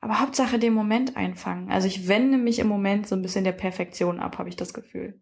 [0.02, 1.70] Aber Hauptsache den Moment einfangen.
[1.72, 4.74] Also ich wende mich im Moment so ein bisschen der Perfektion ab, habe ich das
[4.74, 5.22] Gefühl.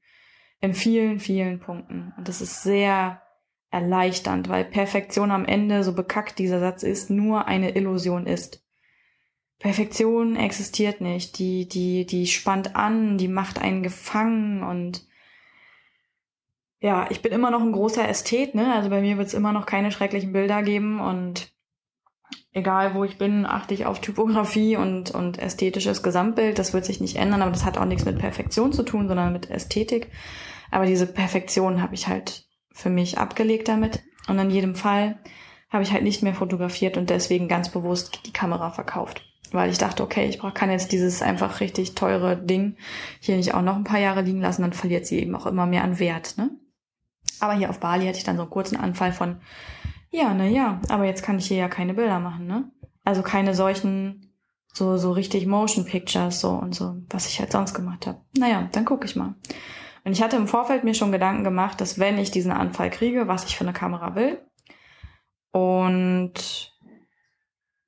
[0.60, 2.13] In vielen, vielen Punkten.
[2.18, 3.22] Und das ist sehr
[3.72, 8.63] erleichternd, weil Perfektion am Ende, so bekackt dieser Satz ist, nur eine Illusion ist.
[9.60, 11.40] Perfektion existiert nicht.
[11.40, 15.08] Die, die, die spannt an, die macht einen gefangen und
[16.80, 18.72] ja, ich bin immer noch ein großer Ästhet, ne?
[18.76, 21.52] Also bei mir wird es immer noch keine schrecklichen Bilder geben und
[22.58, 26.58] egal wo ich bin, achte ich auf Typografie und, und ästhetisches Gesamtbild.
[26.58, 29.32] Das wird sich nicht ändern, aber das hat auch nichts mit Perfektion zu tun, sondern
[29.32, 30.12] mit Ästhetik.
[30.72, 34.04] Aber diese Perfektion habe ich halt für mich abgelegt damit.
[34.28, 35.20] Und in jedem Fall
[35.70, 39.24] habe ich halt nicht mehr fotografiert und deswegen ganz bewusst die Kamera verkauft.
[39.52, 42.76] Weil ich dachte, okay, ich brauch, kann jetzt dieses einfach richtig teure Ding
[43.20, 45.65] hier nicht auch noch ein paar Jahre liegen lassen, dann verliert sie eben auch immer
[45.65, 46.38] mehr an Wert.
[46.38, 46.50] Ne?
[47.39, 49.38] Aber hier auf Bali hatte ich dann so einen kurzen Anfall von
[50.10, 52.72] ja, na ja, aber jetzt kann ich hier ja keine Bilder machen, ne?
[53.04, 54.34] Also keine solchen,
[54.74, 58.22] so, so richtig Motion Pictures so und so, was ich halt sonst gemacht habe.
[58.38, 59.36] Naja, dann gucke ich mal.
[60.04, 63.28] Und ich hatte im Vorfeld mir schon Gedanken gemacht, dass wenn ich diesen Anfall kriege,
[63.28, 64.41] was ich für eine Kamera will.
[65.52, 66.74] Und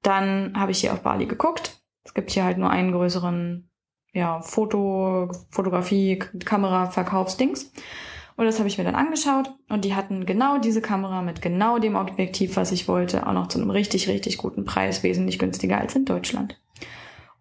[0.01, 1.81] dann habe ich hier auf Bali geguckt.
[2.03, 3.69] Es gibt hier halt nur einen größeren,
[4.13, 7.71] ja, Foto, Fotografie, Kamera, Verkaufsdings.
[8.39, 11.77] Und das habe ich mir dann angeschaut und die hatten genau diese Kamera mit genau
[11.77, 15.77] dem Objektiv, was ich wollte, auch noch zu einem richtig, richtig guten Preis, wesentlich günstiger
[15.77, 16.57] als in Deutschland.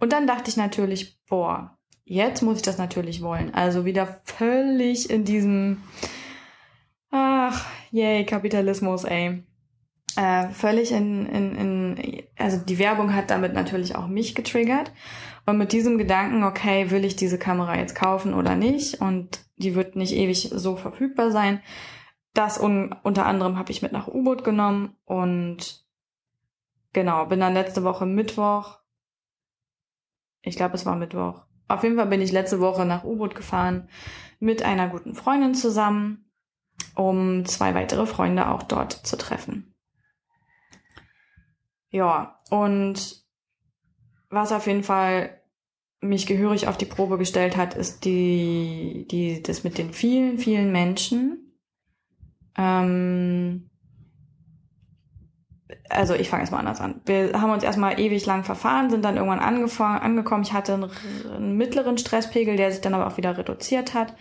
[0.00, 3.54] Und dann dachte ich natürlich, boah, jetzt muss ich das natürlich wollen.
[3.54, 5.84] Also wieder völlig in diesem,
[7.12, 9.44] ach, yay, Kapitalismus, ey.
[10.16, 14.90] Äh, völlig in, in, in, also die Werbung hat damit natürlich auch mich getriggert.
[15.46, 19.00] Und mit diesem Gedanken, okay, will ich diese Kamera jetzt kaufen oder nicht?
[19.00, 21.62] Und die wird nicht ewig so verfügbar sein.
[22.34, 25.84] Das un unter anderem habe ich mit nach U-Boot genommen und
[26.92, 28.78] genau, bin dann letzte Woche Mittwoch,
[30.42, 33.88] ich glaube es war Mittwoch, auf jeden Fall bin ich letzte Woche nach U-Boot gefahren
[34.40, 36.30] mit einer guten Freundin zusammen,
[36.94, 39.74] um zwei weitere Freunde auch dort zu treffen.
[41.90, 43.24] Ja, und
[44.30, 45.37] was auf jeden Fall
[46.00, 50.70] mich gehörig auf die Probe gestellt hat, ist die, die, das mit den vielen, vielen
[50.70, 51.54] Menschen.
[52.56, 53.70] Ähm,
[55.90, 57.00] also ich fange erstmal anders an.
[57.06, 60.42] Wir haben uns erstmal ewig lang verfahren, sind dann irgendwann angefangen, angekommen.
[60.42, 60.90] Ich hatte einen,
[61.34, 64.14] einen mittleren Stresspegel, der sich dann aber auch wieder reduziert hat.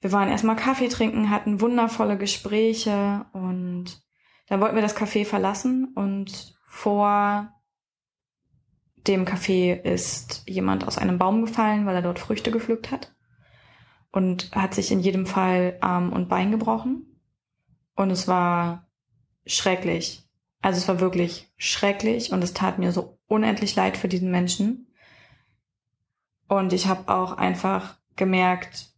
[0.00, 4.02] Wir waren erstmal Kaffee trinken, hatten wundervolle Gespräche und
[4.48, 7.52] dann wollten wir das Café verlassen und vor
[9.06, 13.14] dem Café ist jemand aus einem Baum gefallen, weil er dort Früchte gepflückt hat
[14.12, 17.06] und hat sich in jedem Fall Arm und Bein gebrochen.
[17.94, 18.88] Und es war
[19.46, 20.28] schrecklich.
[20.62, 24.88] Also es war wirklich schrecklich und es tat mir so unendlich leid für diesen Menschen.
[26.48, 28.90] Und ich habe auch einfach gemerkt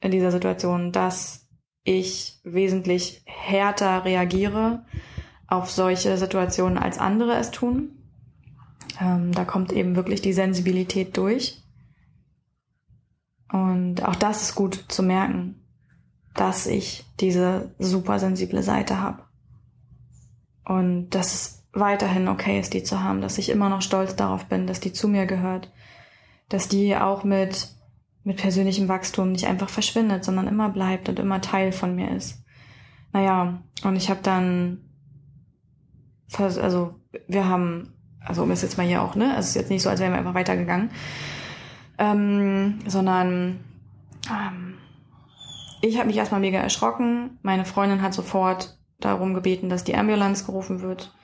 [0.00, 1.48] in dieser Situation, dass
[1.84, 4.84] ich wesentlich härter reagiere
[5.46, 7.93] auf solche Situationen als andere es tun.
[9.00, 11.62] Ähm, da kommt eben wirklich die Sensibilität durch.
[13.52, 15.60] Und auch das ist gut zu merken,
[16.34, 19.22] dass ich diese super sensible Seite habe.
[20.64, 24.46] Und dass es weiterhin okay ist, die zu haben, dass ich immer noch stolz darauf
[24.46, 25.72] bin, dass die zu mir gehört,
[26.48, 27.68] dass die auch mit,
[28.22, 32.42] mit persönlichem Wachstum nicht einfach verschwindet, sondern immer bleibt und immer Teil von mir ist.
[33.12, 34.80] Naja, und ich habe dann,
[36.36, 36.94] also
[37.28, 37.93] wir haben
[38.26, 39.30] also um es jetzt mal hier auch, ne?
[39.30, 40.90] Also es ist jetzt nicht so, als wären wir einfach weitergegangen.
[41.98, 43.60] Ähm, sondern
[44.30, 44.74] ähm,
[45.82, 47.38] ich habe mich erstmal mega erschrocken.
[47.42, 51.14] Meine Freundin hat sofort darum gebeten, dass die Ambulance gerufen wird.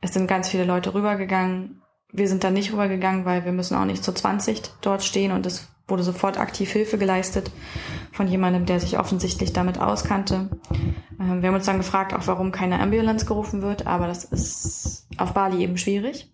[0.00, 1.82] Es sind ganz viele Leute rübergegangen.
[2.10, 5.46] Wir sind dann nicht rübergegangen, weil wir müssen auch nicht zu 20 dort stehen und
[5.46, 7.50] es wurde sofort aktiv Hilfe geleistet
[8.12, 10.50] von jemandem, der sich offensichtlich damit auskannte.
[11.20, 15.06] Ähm, wir haben uns dann gefragt, auch warum keine Ambulance gerufen wird, aber das ist
[15.16, 16.30] auf Bali eben schwierig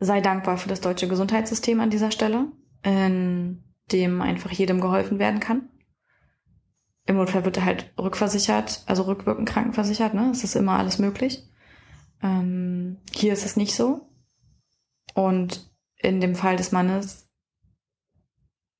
[0.00, 2.50] sei dankbar für das deutsche Gesundheitssystem an dieser Stelle,
[2.82, 5.68] in dem einfach jedem geholfen werden kann.
[7.06, 10.30] Im Notfall wird er halt rückversichert, also rückwirkend krankenversichert, ne?
[10.30, 11.48] Es ist immer alles möglich.
[12.22, 14.08] Ähm, hier ist es nicht so.
[15.14, 17.28] Und in dem Fall des Mannes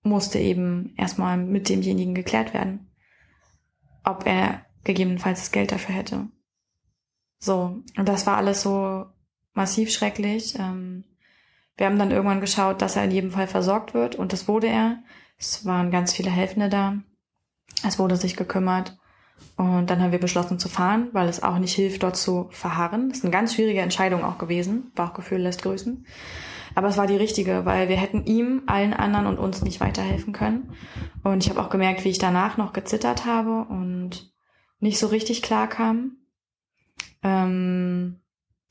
[0.03, 2.91] musste eben erstmal mit demjenigen geklärt werden,
[4.05, 6.29] ob er gegebenenfalls das Geld dafür hätte.
[7.39, 9.07] So, und das war alles so
[9.55, 10.55] massiv schrecklich.
[10.59, 11.05] Ähm,
[11.81, 14.67] wir haben dann irgendwann geschaut, dass er in jedem Fall versorgt wird und das wurde
[14.67, 14.99] er.
[15.39, 16.97] Es waren ganz viele Helfende da.
[17.83, 18.99] Es wurde sich gekümmert.
[19.57, 23.09] Und dann haben wir beschlossen zu fahren, weil es auch nicht hilft, dort zu verharren.
[23.09, 24.93] Das ist eine ganz schwierige Entscheidung auch gewesen.
[24.95, 26.05] Bauchgefühl lässt grüßen.
[26.75, 30.35] Aber es war die richtige, weil wir hätten ihm, allen anderen und uns nicht weiterhelfen
[30.35, 30.75] können.
[31.23, 34.31] Und ich habe auch gemerkt, wie ich danach noch gezittert habe und
[34.81, 36.19] nicht so richtig klar kam.
[37.23, 38.21] Ähm,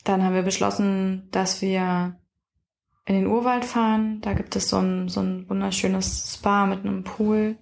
[0.03, 2.19] dann haben wir beschlossen, dass wir
[3.09, 4.21] in den Urwald fahren.
[4.21, 7.57] Da gibt es so ein, so ein wunderschönes Spa mit einem Pool.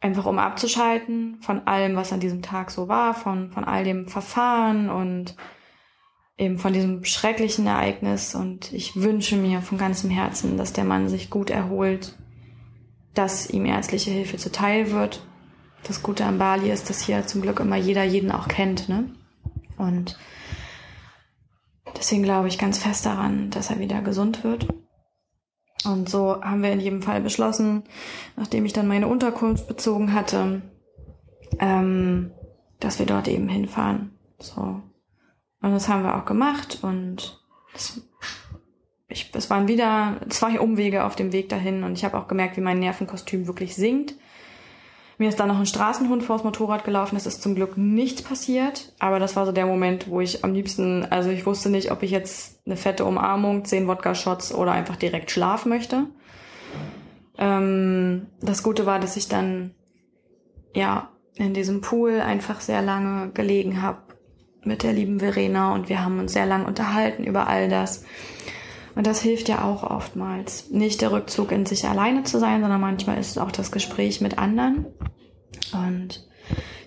[0.00, 4.08] Einfach um abzuschalten von allem, was an diesem Tag so war, von, von all dem
[4.08, 5.36] Verfahren und
[6.36, 8.34] eben von diesem schrecklichen Ereignis.
[8.34, 12.18] Und ich wünsche mir von ganzem Herzen, dass der Mann sich gut erholt,
[13.14, 15.24] dass ihm ärztliche Hilfe zuteil wird.
[15.84, 19.08] Das Gute an Bali ist, dass hier zum Glück immer jeder jeden auch kennt, ne?
[19.76, 20.18] Und
[21.96, 24.66] Deswegen glaube ich ganz fest daran, dass er wieder gesund wird.
[25.84, 27.84] Und so haben wir in jedem Fall beschlossen,
[28.36, 30.62] nachdem ich dann meine Unterkunft bezogen hatte,
[31.58, 32.32] ähm,
[32.80, 34.10] dass wir dort eben hinfahren.
[34.38, 34.82] So.
[35.62, 37.40] Und das haben wir auch gemacht und
[37.72, 38.00] das,
[39.08, 42.56] ich, es waren wieder zwei Umwege auf dem Weg dahin und ich habe auch gemerkt,
[42.56, 44.14] wie mein Nervenkostüm wirklich sinkt.
[45.18, 47.16] Mir ist dann noch ein Straßenhund vors Motorrad gelaufen.
[47.16, 48.92] Es ist zum Glück nichts passiert.
[48.98, 52.02] Aber das war so der Moment, wo ich am liebsten, also ich wusste nicht, ob
[52.02, 56.04] ich jetzt eine fette Umarmung, zehn Wodka-Shots oder einfach direkt schlafen möchte.
[57.38, 59.74] Ähm, das Gute war, dass ich dann,
[60.74, 63.98] ja, in diesem Pool einfach sehr lange gelegen habe
[64.64, 68.04] mit der lieben Verena und wir haben uns sehr lang unterhalten über all das.
[68.94, 70.70] Und das hilft ja auch oftmals.
[70.70, 74.22] Nicht der Rückzug in sich alleine zu sein, sondern manchmal ist es auch das Gespräch
[74.22, 74.86] mit anderen.
[75.72, 76.26] Und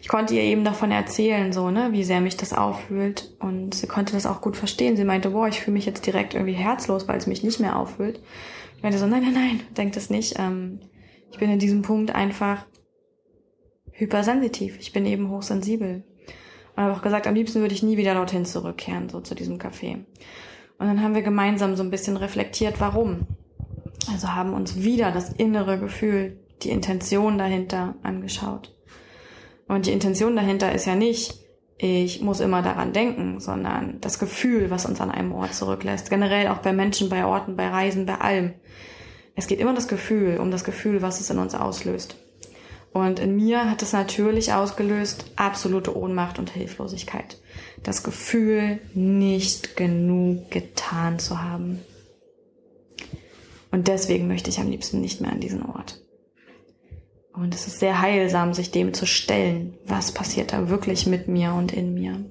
[0.02, 3.36] ich konnte ihr eben davon erzählen, so, ne, wie sehr mich das auffühlt.
[3.40, 4.96] Und sie konnte das auch gut verstehen.
[4.96, 7.78] Sie meinte, boah, ich fühle mich jetzt direkt irgendwie herzlos, weil es mich nicht mehr
[7.78, 8.20] auffühlt.
[8.78, 10.40] Ich meinte so, nein, nein, nein, denkt es nicht.
[10.40, 10.80] Ähm,
[11.32, 12.66] ich bin in diesem Punkt einfach
[13.92, 14.78] hypersensitiv.
[14.80, 16.04] Ich bin eben hochsensibel.
[16.76, 19.58] Und habe auch gesagt, am liebsten würde ich nie wieder dorthin zurückkehren, so zu diesem
[19.58, 20.06] Café.
[20.78, 23.28] Und dann haben wir gemeinsam so ein bisschen reflektiert, warum.
[24.10, 28.76] Also haben uns wieder das innere Gefühl, die Intention dahinter angeschaut.
[29.68, 31.36] Und die Intention dahinter ist ja nicht,
[31.78, 36.10] ich muss immer daran denken, sondern das Gefühl, was uns an einem Ort zurücklässt.
[36.10, 38.54] Generell auch bei Menschen, bei Orten, bei Reisen, bei allem.
[39.36, 42.18] Es geht immer das Gefühl, um das Gefühl, was es in uns auslöst.
[42.92, 47.40] Und in mir hat es natürlich ausgelöst absolute Ohnmacht und Hilflosigkeit.
[47.84, 51.80] Das Gefühl, nicht genug getan zu haben.
[53.72, 56.02] Und deswegen möchte ich am liebsten nicht mehr an diesen Ort.
[57.40, 59.78] Und es ist sehr heilsam, sich dem zu stellen.
[59.86, 62.26] Was passiert da wirklich mit mir und in mir?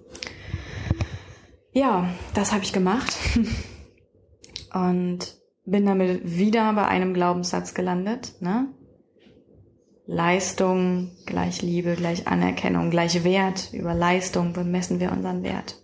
[1.73, 3.16] Ja, das habe ich gemacht.
[4.75, 8.35] Und bin damit wieder bei einem Glaubenssatz gelandet.
[8.40, 8.68] Ne?
[10.07, 13.71] Leistung gleich Liebe, gleich Anerkennung, gleich Wert.
[13.73, 15.81] Über Leistung bemessen wir unseren Wert.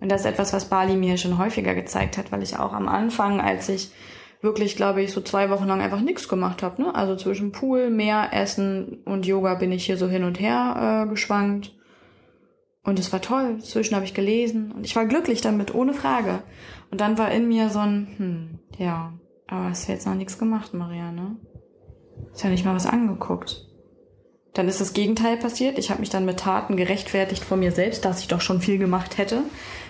[0.00, 2.88] Und das ist etwas, was Bali mir schon häufiger gezeigt hat, weil ich auch am
[2.88, 3.90] Anfang, als ich
[4.42, 6.82] wirklich, glaube ich, so zwei Wochen lang einfach nichts gemacht habe.
[6.82, 6.94] Ne?
[6.94, 11.08] Also zwischen Pool, Meer, Essen und Yoga bin ich hier so hin und her äh,
[11.08, 11.74] geschwankt.
[12.84, 13.58] Und es war toll.
[13.60, 16.42] Zwischen habe ich gelesen und ich war glücklich damit, ohne Frage.
[16.90, 19.12] Und dann war in mir so ein, hm, ja,
[19.46, 21.36] aber hast du jetzt noch nichts gemacht, Maria, ne?
[22.32, 23.66] Ist ja nicht mal was angeguckt.
[24.54, 25.78] Dann ist das Gegenteil passiert.
[25.78, 28.78] Ich habe mich dann mit Taten gerechtfertigt vor mir selbst, dass ich doch schon viel
[28.78, 29.44] gemacht hätte,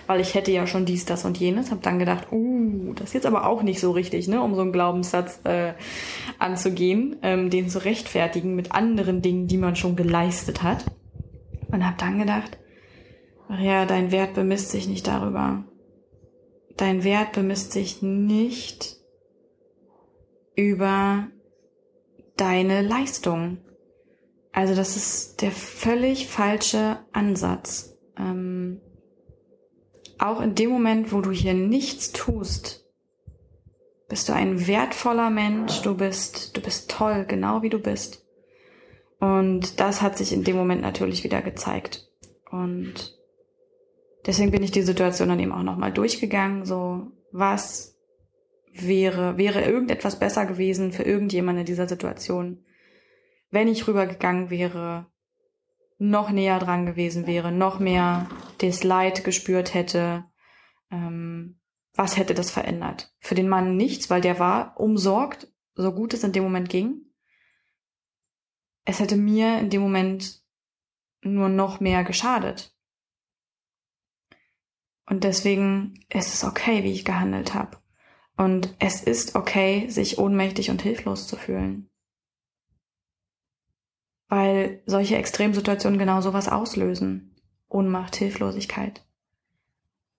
[0.07, 1.71] weil ich hätte ja schon dies, das und jenes.
[1.71, 4.61] Habe dann gedacht, uh, das ist jetzt aber auch nicht so richtig, ne, um so
[4.61, 5.73] einen Glaubenssatz äh,
[6.39, 10.85] anzugehen, ähm, den zu rechtfertigen mit anderen Dingen, die man schon geleistet hat.
[11.67, 12.57] Und habe dann gedacht,
[13.49, 15.63] ach ja, dein Wert bemisst sich nicht darüber.
[16.77, 18.97] Dein Wert bemisst sich nicht
[20.55, 21.27] über
[22.35, 23.57] deine Leistung.
[24.51, 27.97] Also das ist der völlig falsche Ansatz.
[28.17, 28.81] Ähm,
[30.19, 32.85] auch in dem Moment, wo du hier nichts tust,
[34.09, 38.25] bist du ein wertvoller Mensch, du bist, du bist toll, genau wie du bist.
[39.19, 42.09] Und das hat sich in dem Moment natürlich wieder gezeigt.
[42.51, 43.17] Und
[44.25, 47.97] deswegen bin ich die Situation dann eben auch nochmal durchgegangen, so, was
[48.73, 52.63] wäre, wäre irgendetwas besser gewesen für irgendjemand in dieser Situation,
[53.49, 55.07] wenn ich rübergegangen wäre,
[55.97, 58.29] noch näher dran gewesen wäre, noch mehr
[58.59, 60.25] das Leid gespürt hätte.
[60.91, 61.59] Ähm,
[61.93, 63.13] was hätte das verändert?
[63.19, 67.01] Für den Mann nichts, weil der war umsorgt, so gut es in dem Moment ging.
[68.85, 70.41] Es hätte mir in dem Moment
[71.21, 72.75] nur noch mehr geschadet.
[75.05, 77.77] Und deswegen ist es okay, wie ich gehandelt habe.
[78.35, 81.89] Und es ist okay, sich ohnmächtig und hilflos zu fühlen.
[84.33, 87.35] Weil solche Extremsituationen genau sowas auslösen.
[87.69, 89.05] Ohnmacht, Hilflosigkeit.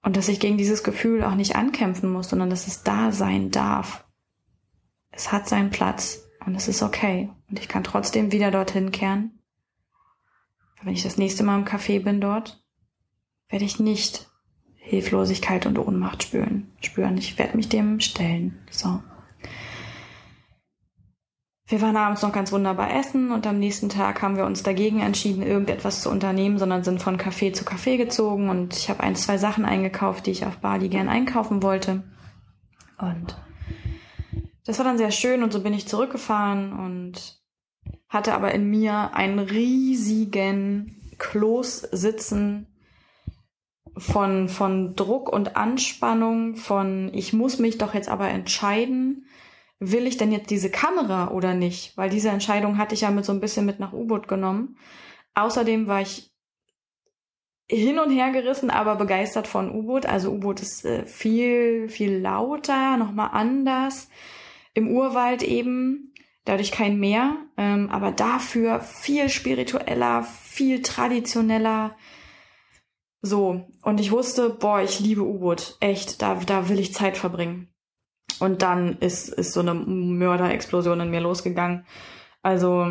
[0.03, 3.50] Und dass ich gegen dieses Gefühl auch nicht ankämpfen muss, sondern dass es da sein
[3.50, 4.05] darf.
[5.11, 7.29] Es hat seinen Platz und es ist okay.
[7.50, 9.40] Und ich kann trotzdem wieder dorthin kehren.
[10.81, 12.64] Wenn ich das nächste Mal im Café bin dort,
[13.48, 14.31] werde ich nicht
[14.77, 16.70] Hilflosigkeit und Ohnmacht spüren.
[16.81, 17.18] Spüren.
[17.18, 18.64] Ich werde mich dem stellen.
[18.70, 19.03] So.
[21.66, 25.00] Wir waren abends noch ganz wunderbar essen und am nächsten Tag haben wir uns dagegen
[25.00, 29.16] entschieden, irgendetwas zu unternehmen, sondern sind von Café zu Café gezogen und ich habe ein,
[29.16, 32.03] zwei Sachen eingekauft, die ich auf Bali gern einkaufen wollte.
[32.98, 33.37] Und
[34.66, 37.40] das war dann sehr schön und so bin ich zurückgefahren und
[38.11, 42.66] hatte aber in mir einen riesigen Kloß sitzen,
[43.96, 49.27] von, von Druck und Anspannung, von ich muss mich doch jetzt aber entscheiden,
[49.81, 51.96] will ich denn jetzt diese Kamera oder nicht?
[51.96, 54.77] Weil diese Entscheidung hatte ich ja mit so ein bisschen mit nach U-Boot genommen.
[55.35, 56.31] Außerdem war ich
[57.68, 60.06] hin und her gerissen, aber begeistert von U-Boot.
[60.06, 64.08] Also U-Boot ist äh, viel, viel lauter, nochmal anders.
[64.75, 66.12] Im Urwald eben,
[66.44, 71.96] dadurch kein Meer, ähm, aber dafür viel spiritueller, viel traditioneller,
[73.27, 75.79] so, und ich wusste, boah, ich liebe U-Boot.
[75.81, 77.73] Echt, da, da will ich Zeit verbringen.
[78.44, 81.86] Und dann ist, ist so eine Mörderexplosion in mir losgegangen.
[82.42, 82.86] Also,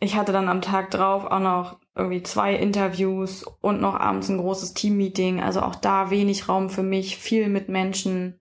[0.00, 4.38] ich hatte dann am Tag drauf auch noch irgendwie zwei Interviews und noch abends ein
[4.38, 5.40] großes Teammeeting.
[5.40, 8.40] Also auch da wenig Raum für mich, viel mit Menschen.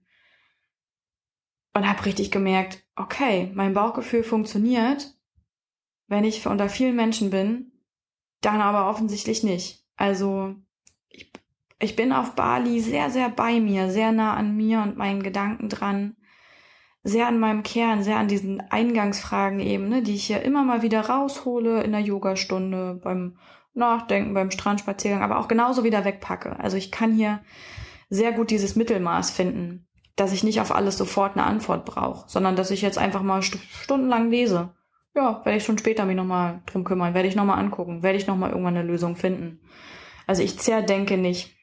[1.76, 5.14] Und habe richtig gemerkt, okay, mein Bauchgefühl funktioniert,
[6.08, 7.72] wenn ich unter vielen Menschen bin
[8.42, 9.86] Dann aber offensichtlich nicht.
[9.98, 10.56] Also
[11.10, 11.32] ich,
[11.82, 15.68] ich bin auf Bali sehr, sehr bei mir, sehr nah an mir und meinen Gedanken
[15.68, 16.16] dran,
[17.04, 20.84] sehr an meinem Kern, sehr an diesen Eingangsfragen eben, ne, die ich hier immer mal
[20.84, 23.38] wieder raushole in der Yogastunde, beim
[23.74, 26.60] Nachdenken, beim Strandspaziergang, aber auch genauso wieder wegpacke.
[26.60, 27.42] Also ich kann hier
[28.10, 32.56] sehr gut dieses Mittelmaß finden, dass ich nicht auf alles sofort eine Antwort brauche, sondern
[32.56, 34.76] dass ich jetzt einfach mal st stundenlang lese.
[35.16, 38.28] Ja, werde ich schon später mich nochmal drum kümmern, werde ich nochmal angucken, werde ich
[38.28, 39.60] nochmal irgendwann eine Lösung finden.
[40.28, 41.56] Also ich zerdenke nicht.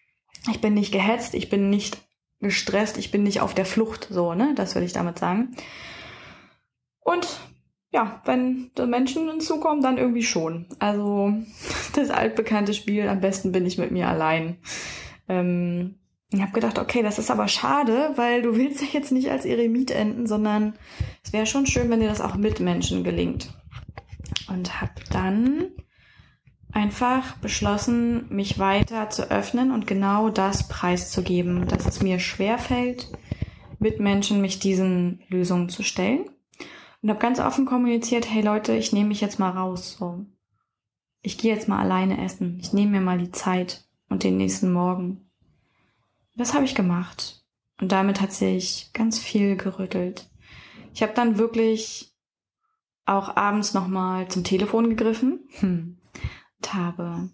[0.50, 1.98] Ich bin nicht gehetzt, ich bin nicht
[2.40, 4.52] gestresst, ich bin nicht auf der Flucht, so, ne?
[4.54, 5.56] Das will ich damit sagen.
[7.00, 7.26] Und
[7.90, 10.66] ja, wenn Menschen hinzukommen, dann irgendwie schon.
[10.78, 11.32] Also
[11.94, 14.58] das altbekannte Spiel, am besten bin ich mit mir allein.
[15.28, 15.96] Ähm,
[16.30, 19.46] ich habe gedacht, okay, das ist aber schade, weil du willst ja jetzt nicht als
[19.46, 20.74] Eremit enden, sondern
[21.24, 23.54] es wäre schon schön, wenn dir das auch mit Menschen gelingt.
[24.48, 25.68] Und habe dann
[26.78, 33.10] einfach beschlossen, mich weiter zu öffnen und genau das preiszugeben, dass es mir schwerfällt,
[33.78, 36.30] mit Menschen mich diesen Lösungen zu stellen.
[37.02, 39.96] Und habe ganz offen kommuniziert, hey Leute, ich nehme mich jetzt mal raus.
[39.98, 40.24] So.
[41.22, 42.58] Ich gehe jetzt mal alleine essen.
[42.60, 45.30] Ich nehme mir mal die Zeit und den nächsten Morgen.
[46.36, 47.44] Das habe ich gemacht.
[47.80, 50.28] Und damit hat sich ganz viel gerüttelt.
[50.94, 52.12] Ich habe dann wirklich
[53.04, 55.98] auch abends nochmal zum Telefon gegriffen hm,
[56.72, 57.30] habe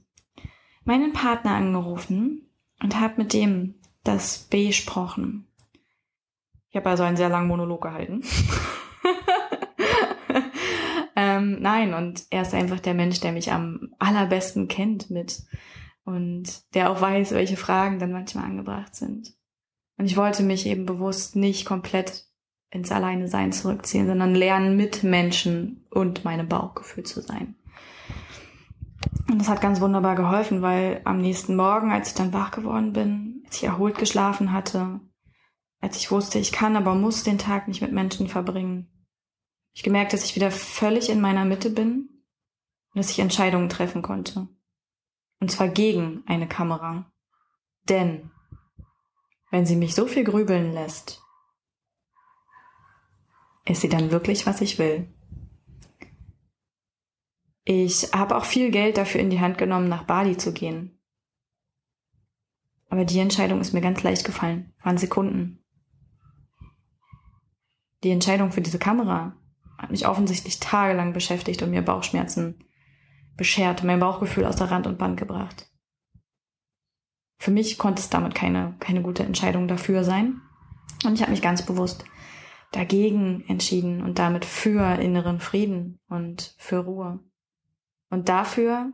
[0.85, 2.51] meinen Partner angerufen
[2.83, 5.47] und habe mit dem das besprochen.
[6.68, 8.22] Ich habe also einen sehr langen Monolog gehalten.
[11.16, 15.43] ähm, nein, und er ist einfach der Mensch, der mich am allerbesten kennt mit
[16.05, 19.35] und der auch weiß, welche Fragen dann manchmal angebracht sind.
[19.97, 22.25] Und ich wollte mich eben bewusst nicht komplett
[22.70, 27.55] ins Alleine-Sein zurückziehen, sondern lernen, mit Menschen und meinem Bauchgefühl zu sein.
[29.29, 32.93] Und das hat ganz wunderbar geholfen, weil am nächsten Morgen, als ich dann wach geworden
[32.93, 35.01] bin, als ich erholt geschlafen hatte,
[35.81, 38.91] als ich wusste, ich kann, aber muss den Tag nicht mit Menschen verbringen,
[39.75, 42.09] ich gemerkt, dass ich wieder völlig in meiner Mitte bin
[42.93, 44.49] und dass ich Entscheidungen treffen konnte.
[45.41, 47.11] Und zwar gegen eine Kamera.
[47.89, 48.31] Denn
[49.51, 51.22] wenn sie mich so viel grübeln lässt,
[53.66, 55.14] ist sie dann wirklich, was ich will.
[57.65, 61.01] Ich habe auch viel Geld dafür in die Hand genommen, nach Bali zu gehen.
[62.91, 64.73] Aber die Entscheidung ist mir ganz leicht gefallen.
[64.83, 65.65] Waren Sekunden.
[68.03, 69.35] Die Entscheidung für diese Kamera
[69.79, 72.62] hat mich offensichtlich tagelang beschäftigt und mir Bauchschmerzen
[73.37, 75.71] beschert, mein Bauchgefühl außer Rand und Band gebracht.
[77.39, 80.41] Für mich konnte es damit keine, keine gute Entscheidung dafür sein.
[81.05, 82.05] Und ich habe mich ganz bewusst
[82.73, 87.21] dagegen entschieden und damit für inneren Frieden und für Ruhe.
[88.15, 88.93] Und dafür,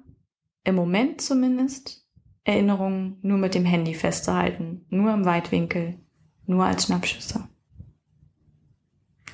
[0.64, 2.08] im Moment zumindest,
[2.44, 5.98] Erinnerungen nur mit dem Handy festzuhalten, nur im Weitwinkel,
[6.46, 7.46] nur als Schnappschüsse.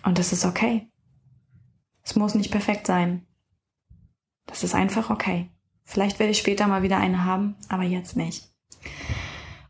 [0.05, 0.91] Und das ist okay.
[2.03, 3.29] Es muss nicht perfekt sein.
[4.47, 5.53] Das ist einfach okay.
[5.85, 8.53] Vielleicht werde ich später mal wieder eine haben, aber jetzt nicht.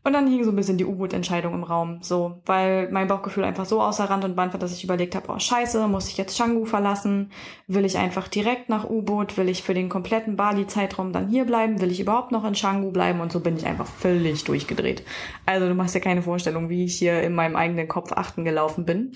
[0.07, 3.65] Und dann hing so ein bisschen die U-Boot-Entscheidung im Raum, so, weil mein Bauchgefühl einfach
[3.65, 6.37] so außer Rand und Band war, dass ich überlegt habe, oh scheiße, muss ich jetzt
[6.37, 7.29] Canggu verlassen?
[7.67, 9.35] Will ich einfach direkt nach U-Boot?
[9.35, 11.81] Will ich für den kompletten Bali-Zeitraum dann hier bleiben?
[11.81, 13.19] Will ich überhaupt noch in Canggu bleiben?
[13.19, 15.03] Und so bin ich einfach völlig durchgedreht.
[15.45, 18.85] Also du machst dir keine Vorstellung, wie ich hier in meinem eigenen Kopf achten gelaufen
[18.85, 19.11] bin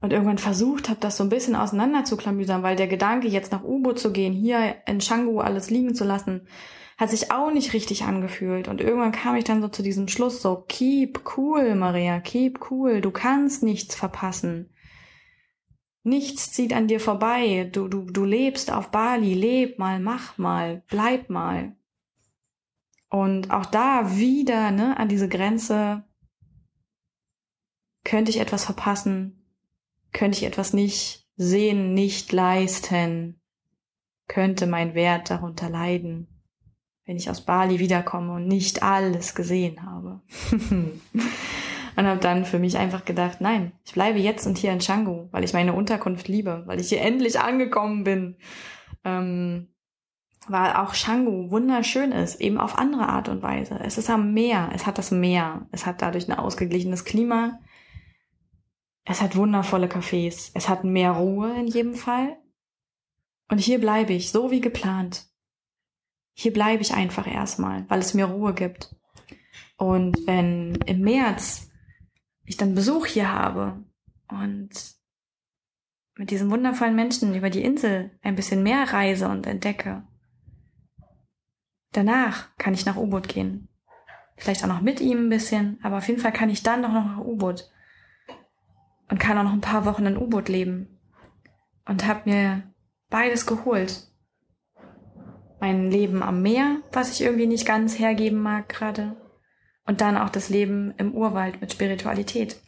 [0.00, 3.52] und irgendwann versucht habe, das so ein bisschen auseinander zu klamüsern, weil der Gedanke, jetzt
[3.52, 6.46] nach U-Boot zu gehen, hier in Canggu alles liegen zu lassen,
[6.98, 8.66] hat sich auch nicht richtig angefühlt.
[8.66, 13.00] Und irgendwann kam ich dann so zu diesem Schluss, so, keep cool, Maria, keep cool,
[13.00, 14.74] du kannst nichts verpassen.
[16.02, 17.70] Nichts zieht an dir vorbei.
[17.72, 21.76] Du, du, du lebst auf Bali, leb mal, mach mal, bleib mal.
[23.10, 26.04] Und auch da wieder, ne, an diese Grenze,
[28.04, 29.44] könnte ich etwas verpassen,
[30.12, 33.40] könnte ich etwas nicht sehen, nicht leisten,
[34.26, 36.37] könnte mein Wert darunter leiden,
[37.08, 40.20] wenn ich aus Bali wiederkomme und nicht alles gesehen habe.
[40.60, 45.26] und habe dann für mich einfach gedacht, nein, ich bleibe jetzt und hier in Canggu,
[45.30, 48.36] weil ich meine Unterkunft liebe, weil ich hier endlich angekommen bin.
[49.06, 49.68] Ähm,
[50.48, 53.80] weil auch Canggu wunderschön ist, eben auf andere Art und Weise.
[53.82, 57.58] Es ist am Meer, es hat das Meer, es hat dadurch ein ausgeglichenes Klima,
[59.04, 60.50] es hat wundervolle Cafés.
[60.52, 62.36] Es hat mehr Ruhe in jedem Fall.
[63.50, 65.28] Und hier bleibe ich, so wie geplant.
[66.40, 68.94] Hier bleibe ich einfach erstmal, weil es mir Ruhe gibt.
[69.76, 71.68] Und wenn im März
[72.44, 73.82] ich dann Besuch hier habe
[74.28, 74.70] und
[76.14, 80.04] mit diesen wundervollen Menschen über die Insel ein bisschen mehr reise und entdecke,
[81.90, 83.68] danach kann ich nach U-Boot gehen.
[84.36, 86.92] Vielleicht auch noch mit ihm ein bisschen, aber auf jeden Fall kann ich dann doch
[86.92, 87.68] noch nach U-Boot.
[89.10, 91.00] Und kann auch noch ein paar Wochen in U-Boot leben.
[91.84, 92.62] Und hab mir
[93.10, 94.07] beides geholt.
[95.60, 99.16] Mein Leben am Meer, was ich irgendwie nicht ganz hergeben mag gerade.
[99.86, 102.60] Und dann auch das Leben im Urwald mit Spiritualität.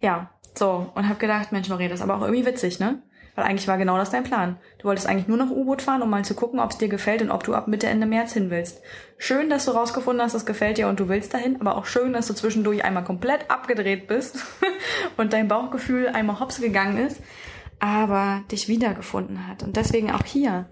[0.00, 0.90] Ja, so.
[0.94, 3.02] Und hab gedacht, Mensch, Maria, das ist aber auch irgendwie witzig, ne?
[3.34, 4.58] Weil eigentlich war genau das dein Plan.
[4.78, 7.22] Du wolltest eigentlich nur noch U-Boot fahren, um mal zu gucken, ob es dir gefällt
[7.22, 8.82] und ob du ab Mitte, Ende März hin willst.
[9.16, 12.12] Schön, dass du rausgefunden hast, es gefällt dir und du willst dahin, aber auch schön,
[12.12, 14.44] dass du zwischendurch einmal komplett abgedreht bist
[15.16, 17.22] und dein Bauchgefühl einmal hops gegangen ist,
[17.78, 19.62] aber dich wiedergefunden hat.
[19.62, 20.68] Und deswegen auch hier.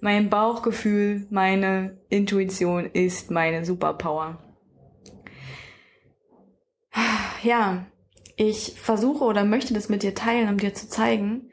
[0.00, 4.38] Mein Bauchgefühl, meine Intuition ist meine Superpower.
[7.42, 7.86] Ja,
[8.36, 11.50] ich versuche oder möchte das mit dir teilen, um dir zu zeigen,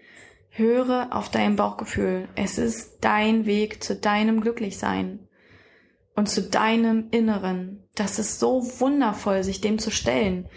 [0.57, 2.27] Höre auf dein Bauchgefühl.
[2.35, 5.19] Es ist dein Weg zu deinem Glücklichsein
[6.15, 7.83] und zu deinem Inneren.
[7.93, 10.49] Das ist so wundervoll, sich dem zu stellen,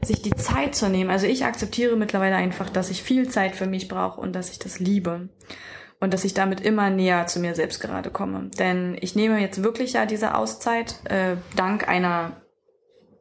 [0.00, 1.10] sich die Zeit zu nehmen.
[1.10, 4.60] Also ich akzeptiere mittlerweile einfach, dass ich viel Zeit für mich brauche und dass ich
[4.60, 5.28] das liebe.
[6.00, 8.50] Und dass ich damit immer näher zu mir selbst gerade komme.
[8.58, 12.40] Denn ich nehme jetzt wirklich ja diese Auszeit, äh, dank einer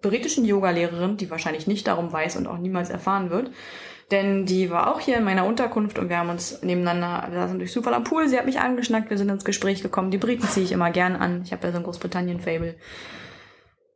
[0.02, 3.52] britischen Yogalehrerin, die wahrscheinlich nicht darum weiß und auch niemals erfahren wird,
[4.12, 7.60] denn die war auch hier in meiner Unterkunft und wir haben uns nebeneinander, wir saßen
[7.60, 10.12] durch Zufall am Pool, sie hat mich angeschnackt, wir sind ins Gespräch gekommen.
[10.12, 11.42] Die Briten ziehe ich immer gern an.
[11.44, 12.76] Ich habe ja so ein Großbritannien-Fable.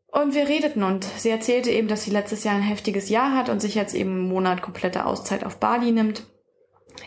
[0.08, 3.48] Und wir redeten und sie erzählte eben, dass sie letztes Jahr ein heftiges Jahr hat
[3.48, 6.24] und sich jetzt eben einen Monat komplette Auszeit auf Bali nimmt.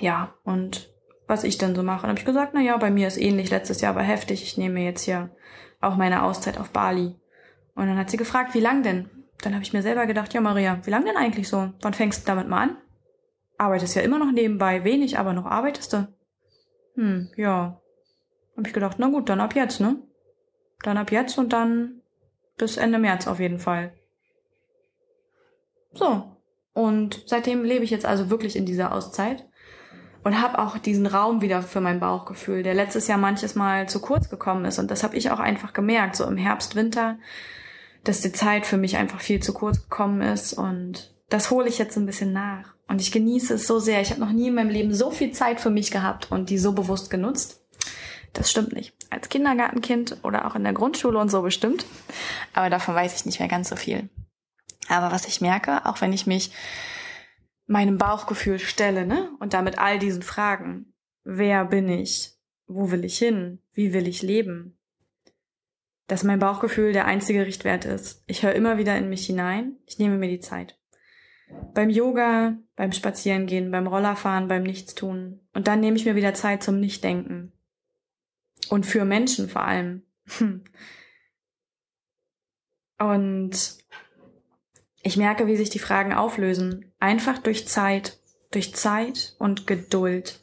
[0.01, 0.94] Ja, und
[1.27, 2.05] was ich dann so mache.
[2.05, 4.59] Und habe ich gesagt, na ja, bei mir ist ähnlich, letztes Jahr war heftig, ich
[4.59, 5.31] nehme jetzt hier
[5.81, 7.15] auch meine Auszeit auf Bali.
[7.75, 9.11] Und dann hat sie gefragt, wie lang denn?
[9.43, 11.73] Dann habe ich mir selber gedacht, ja Maria, wie lang denn eigentlich so?
[11.81, 12.77] Wann fängst du damit mal an?
[13.59, 16.09] Arbeitest ja immer noch nebenbei, wenig, aber noch arbeitest du.
[16.95, 17.81] Hm, ja.
[18.57, 19.99] Hab ich gedacht, na gut, dann ab jetzt, ne?
[20.83, 22.01] Dann ab jetzt und dann
[22.57, 23.93] bis Ende März auf jeden Fall.
[25.93, 26.37] So.
[26.73, 29.47] Und seitdem lebe ich jetzt also wirklich in dieser Auszeit
[30.25, 34.01] und habe auch diesen Raum wieder für mein Bauchgefühl, der letztes Jahr manches Mal zu
[34.01, 34.79] kurz gekommen ist.
[34.79, 37.19] Und das habe ich auch einfach gemerkt, so im Herbst, Winter,
[38.05, 40.55] dass die Zeit für mich einfach viel zu kurz gekommen ist.
[40.55, 42.75] Und das hole ich jetzt ein bisschen nach.
[42.89, 44.01] Und ich genieße es so sehr.
[44.01, 46.59] Ich habe noch nie in meinem Leben so viel Zeit für mich gehabt und die
[46.59, 47.63] so bewusst genutzt.
[48.33, 48.95] Das stimmt nicht.
[49.11, 51.85] Als Kindergartenkind oder auch in der Grundschule und so bestimmt.
[52.55, 54.09] Aber davon weiß ich nicht mehr ganz so viel.
[54.89, 56.51] Aber was ich merke, auch wenn ich mich
[57.67, 60.93] meinem Bauchgefühl stelle, ne, und damit all diesen Fragen,
[61.25, 62.33] wer bin ich?
[62.67, 63.61] Wo will ich hin?
[63.73, 64.79] Wie will ich leben?
[66.07, 68.23] Dass mein Bauchgefühl der einzige Richtwert ist.
[68.27, 69.77] Ich höre immer wieder in mich hinein.
[69.87, 70.79] Ich nehme mir die Zeit.
[71.75, 75.41] Beim Yoga, beim Spazierengehen, beim Rollerfahren, beim Nichtstun.
[75.53, 77.53] Und dann nehme ich mir wieder Zeit zum Nichtdenken.
[78.71, 80.03] Und für Menschen vor allem.
[82.99, 83.79] Und
[85.05, 86.91] ich merke, wie sich die Fragen auflösen.
[86.99, 88.19] Einfach durch Zeit,
[88.51, 90.41] durch Zeit und Geduld.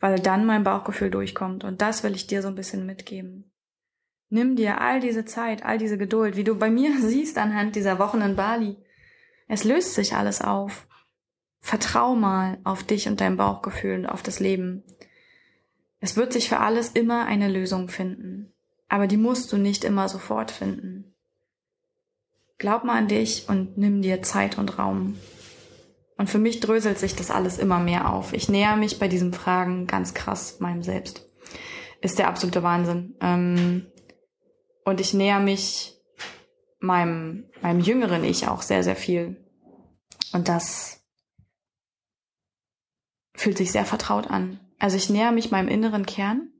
[0.00, 1.64] Weil dann mein Bauchgefühl durchkommt.
[1.64, 3.50] Und das will ich dir so ein bisschen mitgeben.
[4.28, 7.98] Nimm dir all diese Zeit, all diese Geduld, wie du bei mir siehst anhand dieser
[7.98, 8.76] Wochen in Bali.
[9.48, 10.86] Es löst sich alles auf.
[11.60, 14.84] Vertrau mal auf dich und dein Bauchgefühl und auf das Leben.
[16.00, 18.52] Es wird sich für alles immer eine Lösung finden.
[18.88, 21.07] Aber die musst du nicht immer sofort finden.
[22.58, 25.16] Glaub mal an dich und nimm dir Zeit und Raum.
[26.16, 28.32] Und für mich dröselt sich das alles immer mehr auf.
[28.32, 31.28] Ich näher mich bei diesen Fragen ganz krass meinem Selbst.
[32.00, 33.14] Ist der absolute Wahnsinn.
[33.20, 33.86] Ähm,
[34.84, 35.96] und ich näher mich
[36.80, 39.36] meinem, meinem jüngeren Ich auch sehr, sehr viel.
[40.32, 41.04] Und das
[43.34, 44.58] fühlt sich sehr vertraut an.
[44.80, 46.50] Also ich näher mich meinem inneren Kern,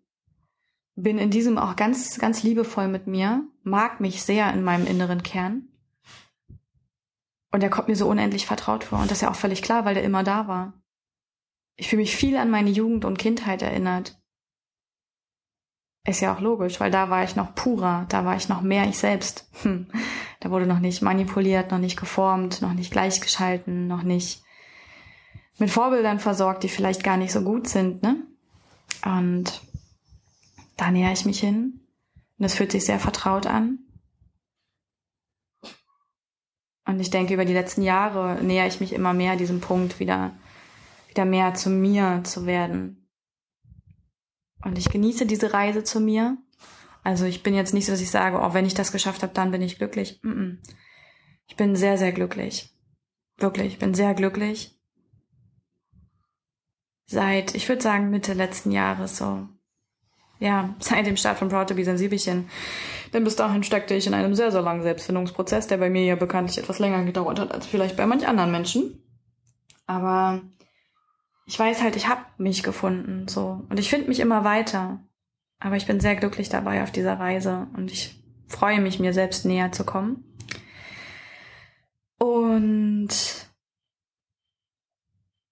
[0.94, 5.22] bin in diesem auch ganz, ganz liebevoll mit mir, mag mich sehr in meinem inneren
[5.22, 5.68] Kern.
[7.50, 9.00] Und er kommt mir so unendlich vertraut vor.
[9.00, 10.74] Und das ist ja auch völlig klar, weil der immer da war.
[11.76, 14.18] Ich fühle mich viel an meine Jugend und Kindheit erinnert.
[16.04, 18.88] Ist ja auch logisch, weil da war ich noch purer, da war ich noch mehr
[18.88, 19.48] ich selbst.
[19.62, 19.86] Hm.
[20.40, 24.42] Da wurde noch nicht manipuliert, noch nicht geformt, noch nicht gleichgeschalten, noch nicht
[25.58, 28.16] mit Vorbildern versorgt, die vielleicht gar nicht so gut sind, ne?
[29.04, 29.60] Und
[30.76, 31.80] da näher ich mich hin.
[32.38, 33.80] Und es fühlt sich sehr vertraut an.
[36.88, 40.32] Und ich denke, über die letzten Jahre näher ich mich immer mehr diesem Punkt, wieder,
[41.10, 43.06] wieder mehr zu mir zu werden.
[44.64, 46.38] Und ich genieße diese Reise zu mir.
[47.04, 49.34] Also ich bin jetzt nicht so, dass ich sage, oh, wenn ich das geschafft habe,
[49.34, 50.22] dann bin ich glücklich.
[51.46, 52.74] Ich bin sehr, sehr glücklich.
[53.36, 54.80] Wirklich, ich bin sehr glücklich.
[57.04, 59.46] Seit, ich würde sagen, Mitte letzten Jahres so.
[60.38, 62.48] Ja, seit dem Start von Proud to be Sensibelchen.
[63.12, 66.16] Denn bis dahin steckte ich in einem sehr, sehr langen Selbstfindungsprozess, der bei mir ja
[66.16, 69.02] bekanntlich etwas länger gedauert hat als vielleicht bei manch anderen Menschen.
[69.86, 70.42] Aber
[71.46, 73.64] ich weiß halt, ich habe mich gefunden, so.
[73.70, 75.00] Und ich finde mich immer weiter.
[75.60, 79.44] Aber ich bin sehr glücklich dabei auf dieser Reise und ich freue mich, mir selbst
[79.44, 80.24] näher zu kommen.
[82.18, 83.08] Und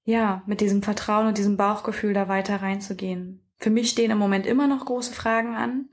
[0.04, 3.45] ja, mit diesem Vertrauen und diesem Bauchgefühl da weiter reinzugehen.
[3.58, 5.88] Für mich stehen im Moment immer noch große Fragen an.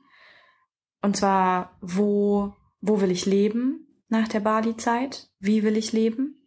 [1.01, 5.29] Und zwar, wo, wo will ich leben nach der Bali-Zeit?
[5.39, 6.43] Wie will ich leben?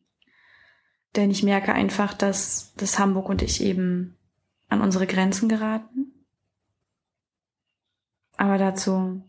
[1.14, 4.16] Denn ich merke einfach, dass, dass Hamburg und ich eben
[4.68, 6.26] an unsere Grenzen geraten.
[8.36, 9.22] Aber dazu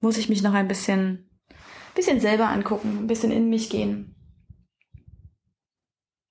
[0.00, 1.30] muss ich mich noch ein bisschen,
[1.94, 4.14] bisschen selber angucken, ein bisschen in mich gehen.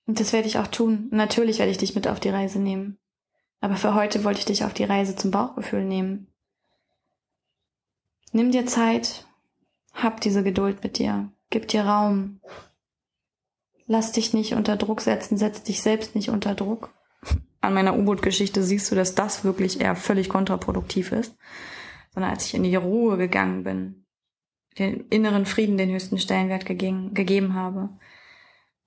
[0.07, 1.07] Und das werde ich auch tun.
[1.11, 2.97] Natürlich werde ich dich mit auf die Reise nehmen.
[3.62, 6.28] Aber für heute wollte ich dich auf die Reise zum Bauchgefühl nehmen.
[8.34, 9.28] Nimm dir Zeit,
[9.93, 12.41] hab diese Geduld mit dir, gib dir Raum.
[13.86, 16.93] Lass dich nicht unter Druck setzen, setz dich selbst nicht unter Druck.
[17.59, 21.36] An meiner U-Boot-Geschichte siehst du, dass das wirklich eher völlig kontraproduktiv ist.
[22.14, 24.05] Sondern als ich in die Ruhe gegangen bin,
[24.80, 27.89] den inneren Frieden den höchsten Stellenwert gegeben, gegeben habe,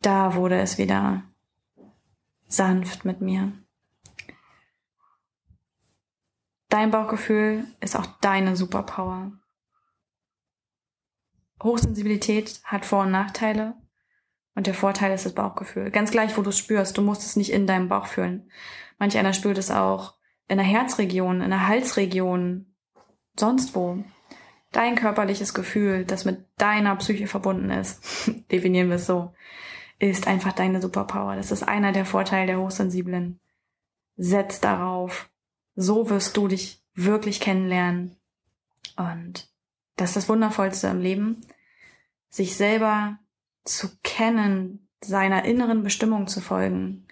[0.01, 1.23] da wurde es wieder
[2.49, 3.53] sanft mit mir.
[6.75, 9.31] Dein Bauchgefühl ist auch deine Superpower.
[11.63, 13.75] Hochsensibilität hat Vor- und Nachteile
[14.57, 15.93] und der Vorteil ist das Bauchgefühl.
[15.93, 18.51] Ganz gleich, wo du es spürst, du musst es nicht in deinem Bauch fühlen.
[18.99, 20.15] Manch einer spürt es auch
[20.49, 22.75] in der Herzregion, in der Halsregion,
[23.39, 24.03] sonst wo.
[24.73, 29.33] Dein körperliches Gefühl, das mit deiner Psyche verbunden ist, definieren wir es so,
[30.01, 31.37] ist einfach deine Superpower.
[31.37, 33.39] Das ist einer der Vorteile der Hochsensiblen.
[34.17, 35.31] Setz darauf
[35.75, 38.17] so wirst du dich wirklich kennenlernen.
[38.97, 39.49] Und
[39.97, 41.47] das ist das Wundervollste im Leben,
[42.29, 43.19] sich selber
[43.65, 47.07] zu kennen, seiner inneren Bestimmung zu folgen,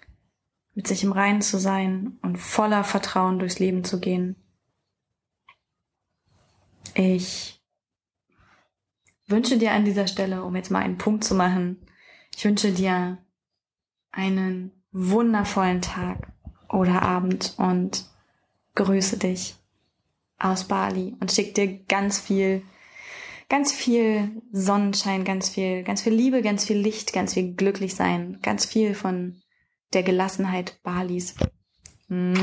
[0.73, 4.35] mit sich im Reinen zu sein und voller Vertrauen durchs Leben zu gehen.
[6.95, 7.61] Ich
[9.27, 11.87] wünsche dir an dieser Stelle, um jetzt mal einen Punkt zu machen,
[12.35, 13.17] ich wünsche dir
[14.11, 16.31] einen wundervollen Tag
[16.69, 18.05] oder Abend und
[18.75, 19.55] grüße dich
[20.39, 22.63] aus Bali und schick dir ganz viel,
[23.49, 28.39] ganz viel Sonnenschein, ganz viel, ganz viel Liebe, ganz viel Licht, ganz viel glücklich sein,
[28.41, 29.41] ganz viel von
[29.93, 31.35] der Gelassenheit Balis.
[32.07, 32.33] Mm.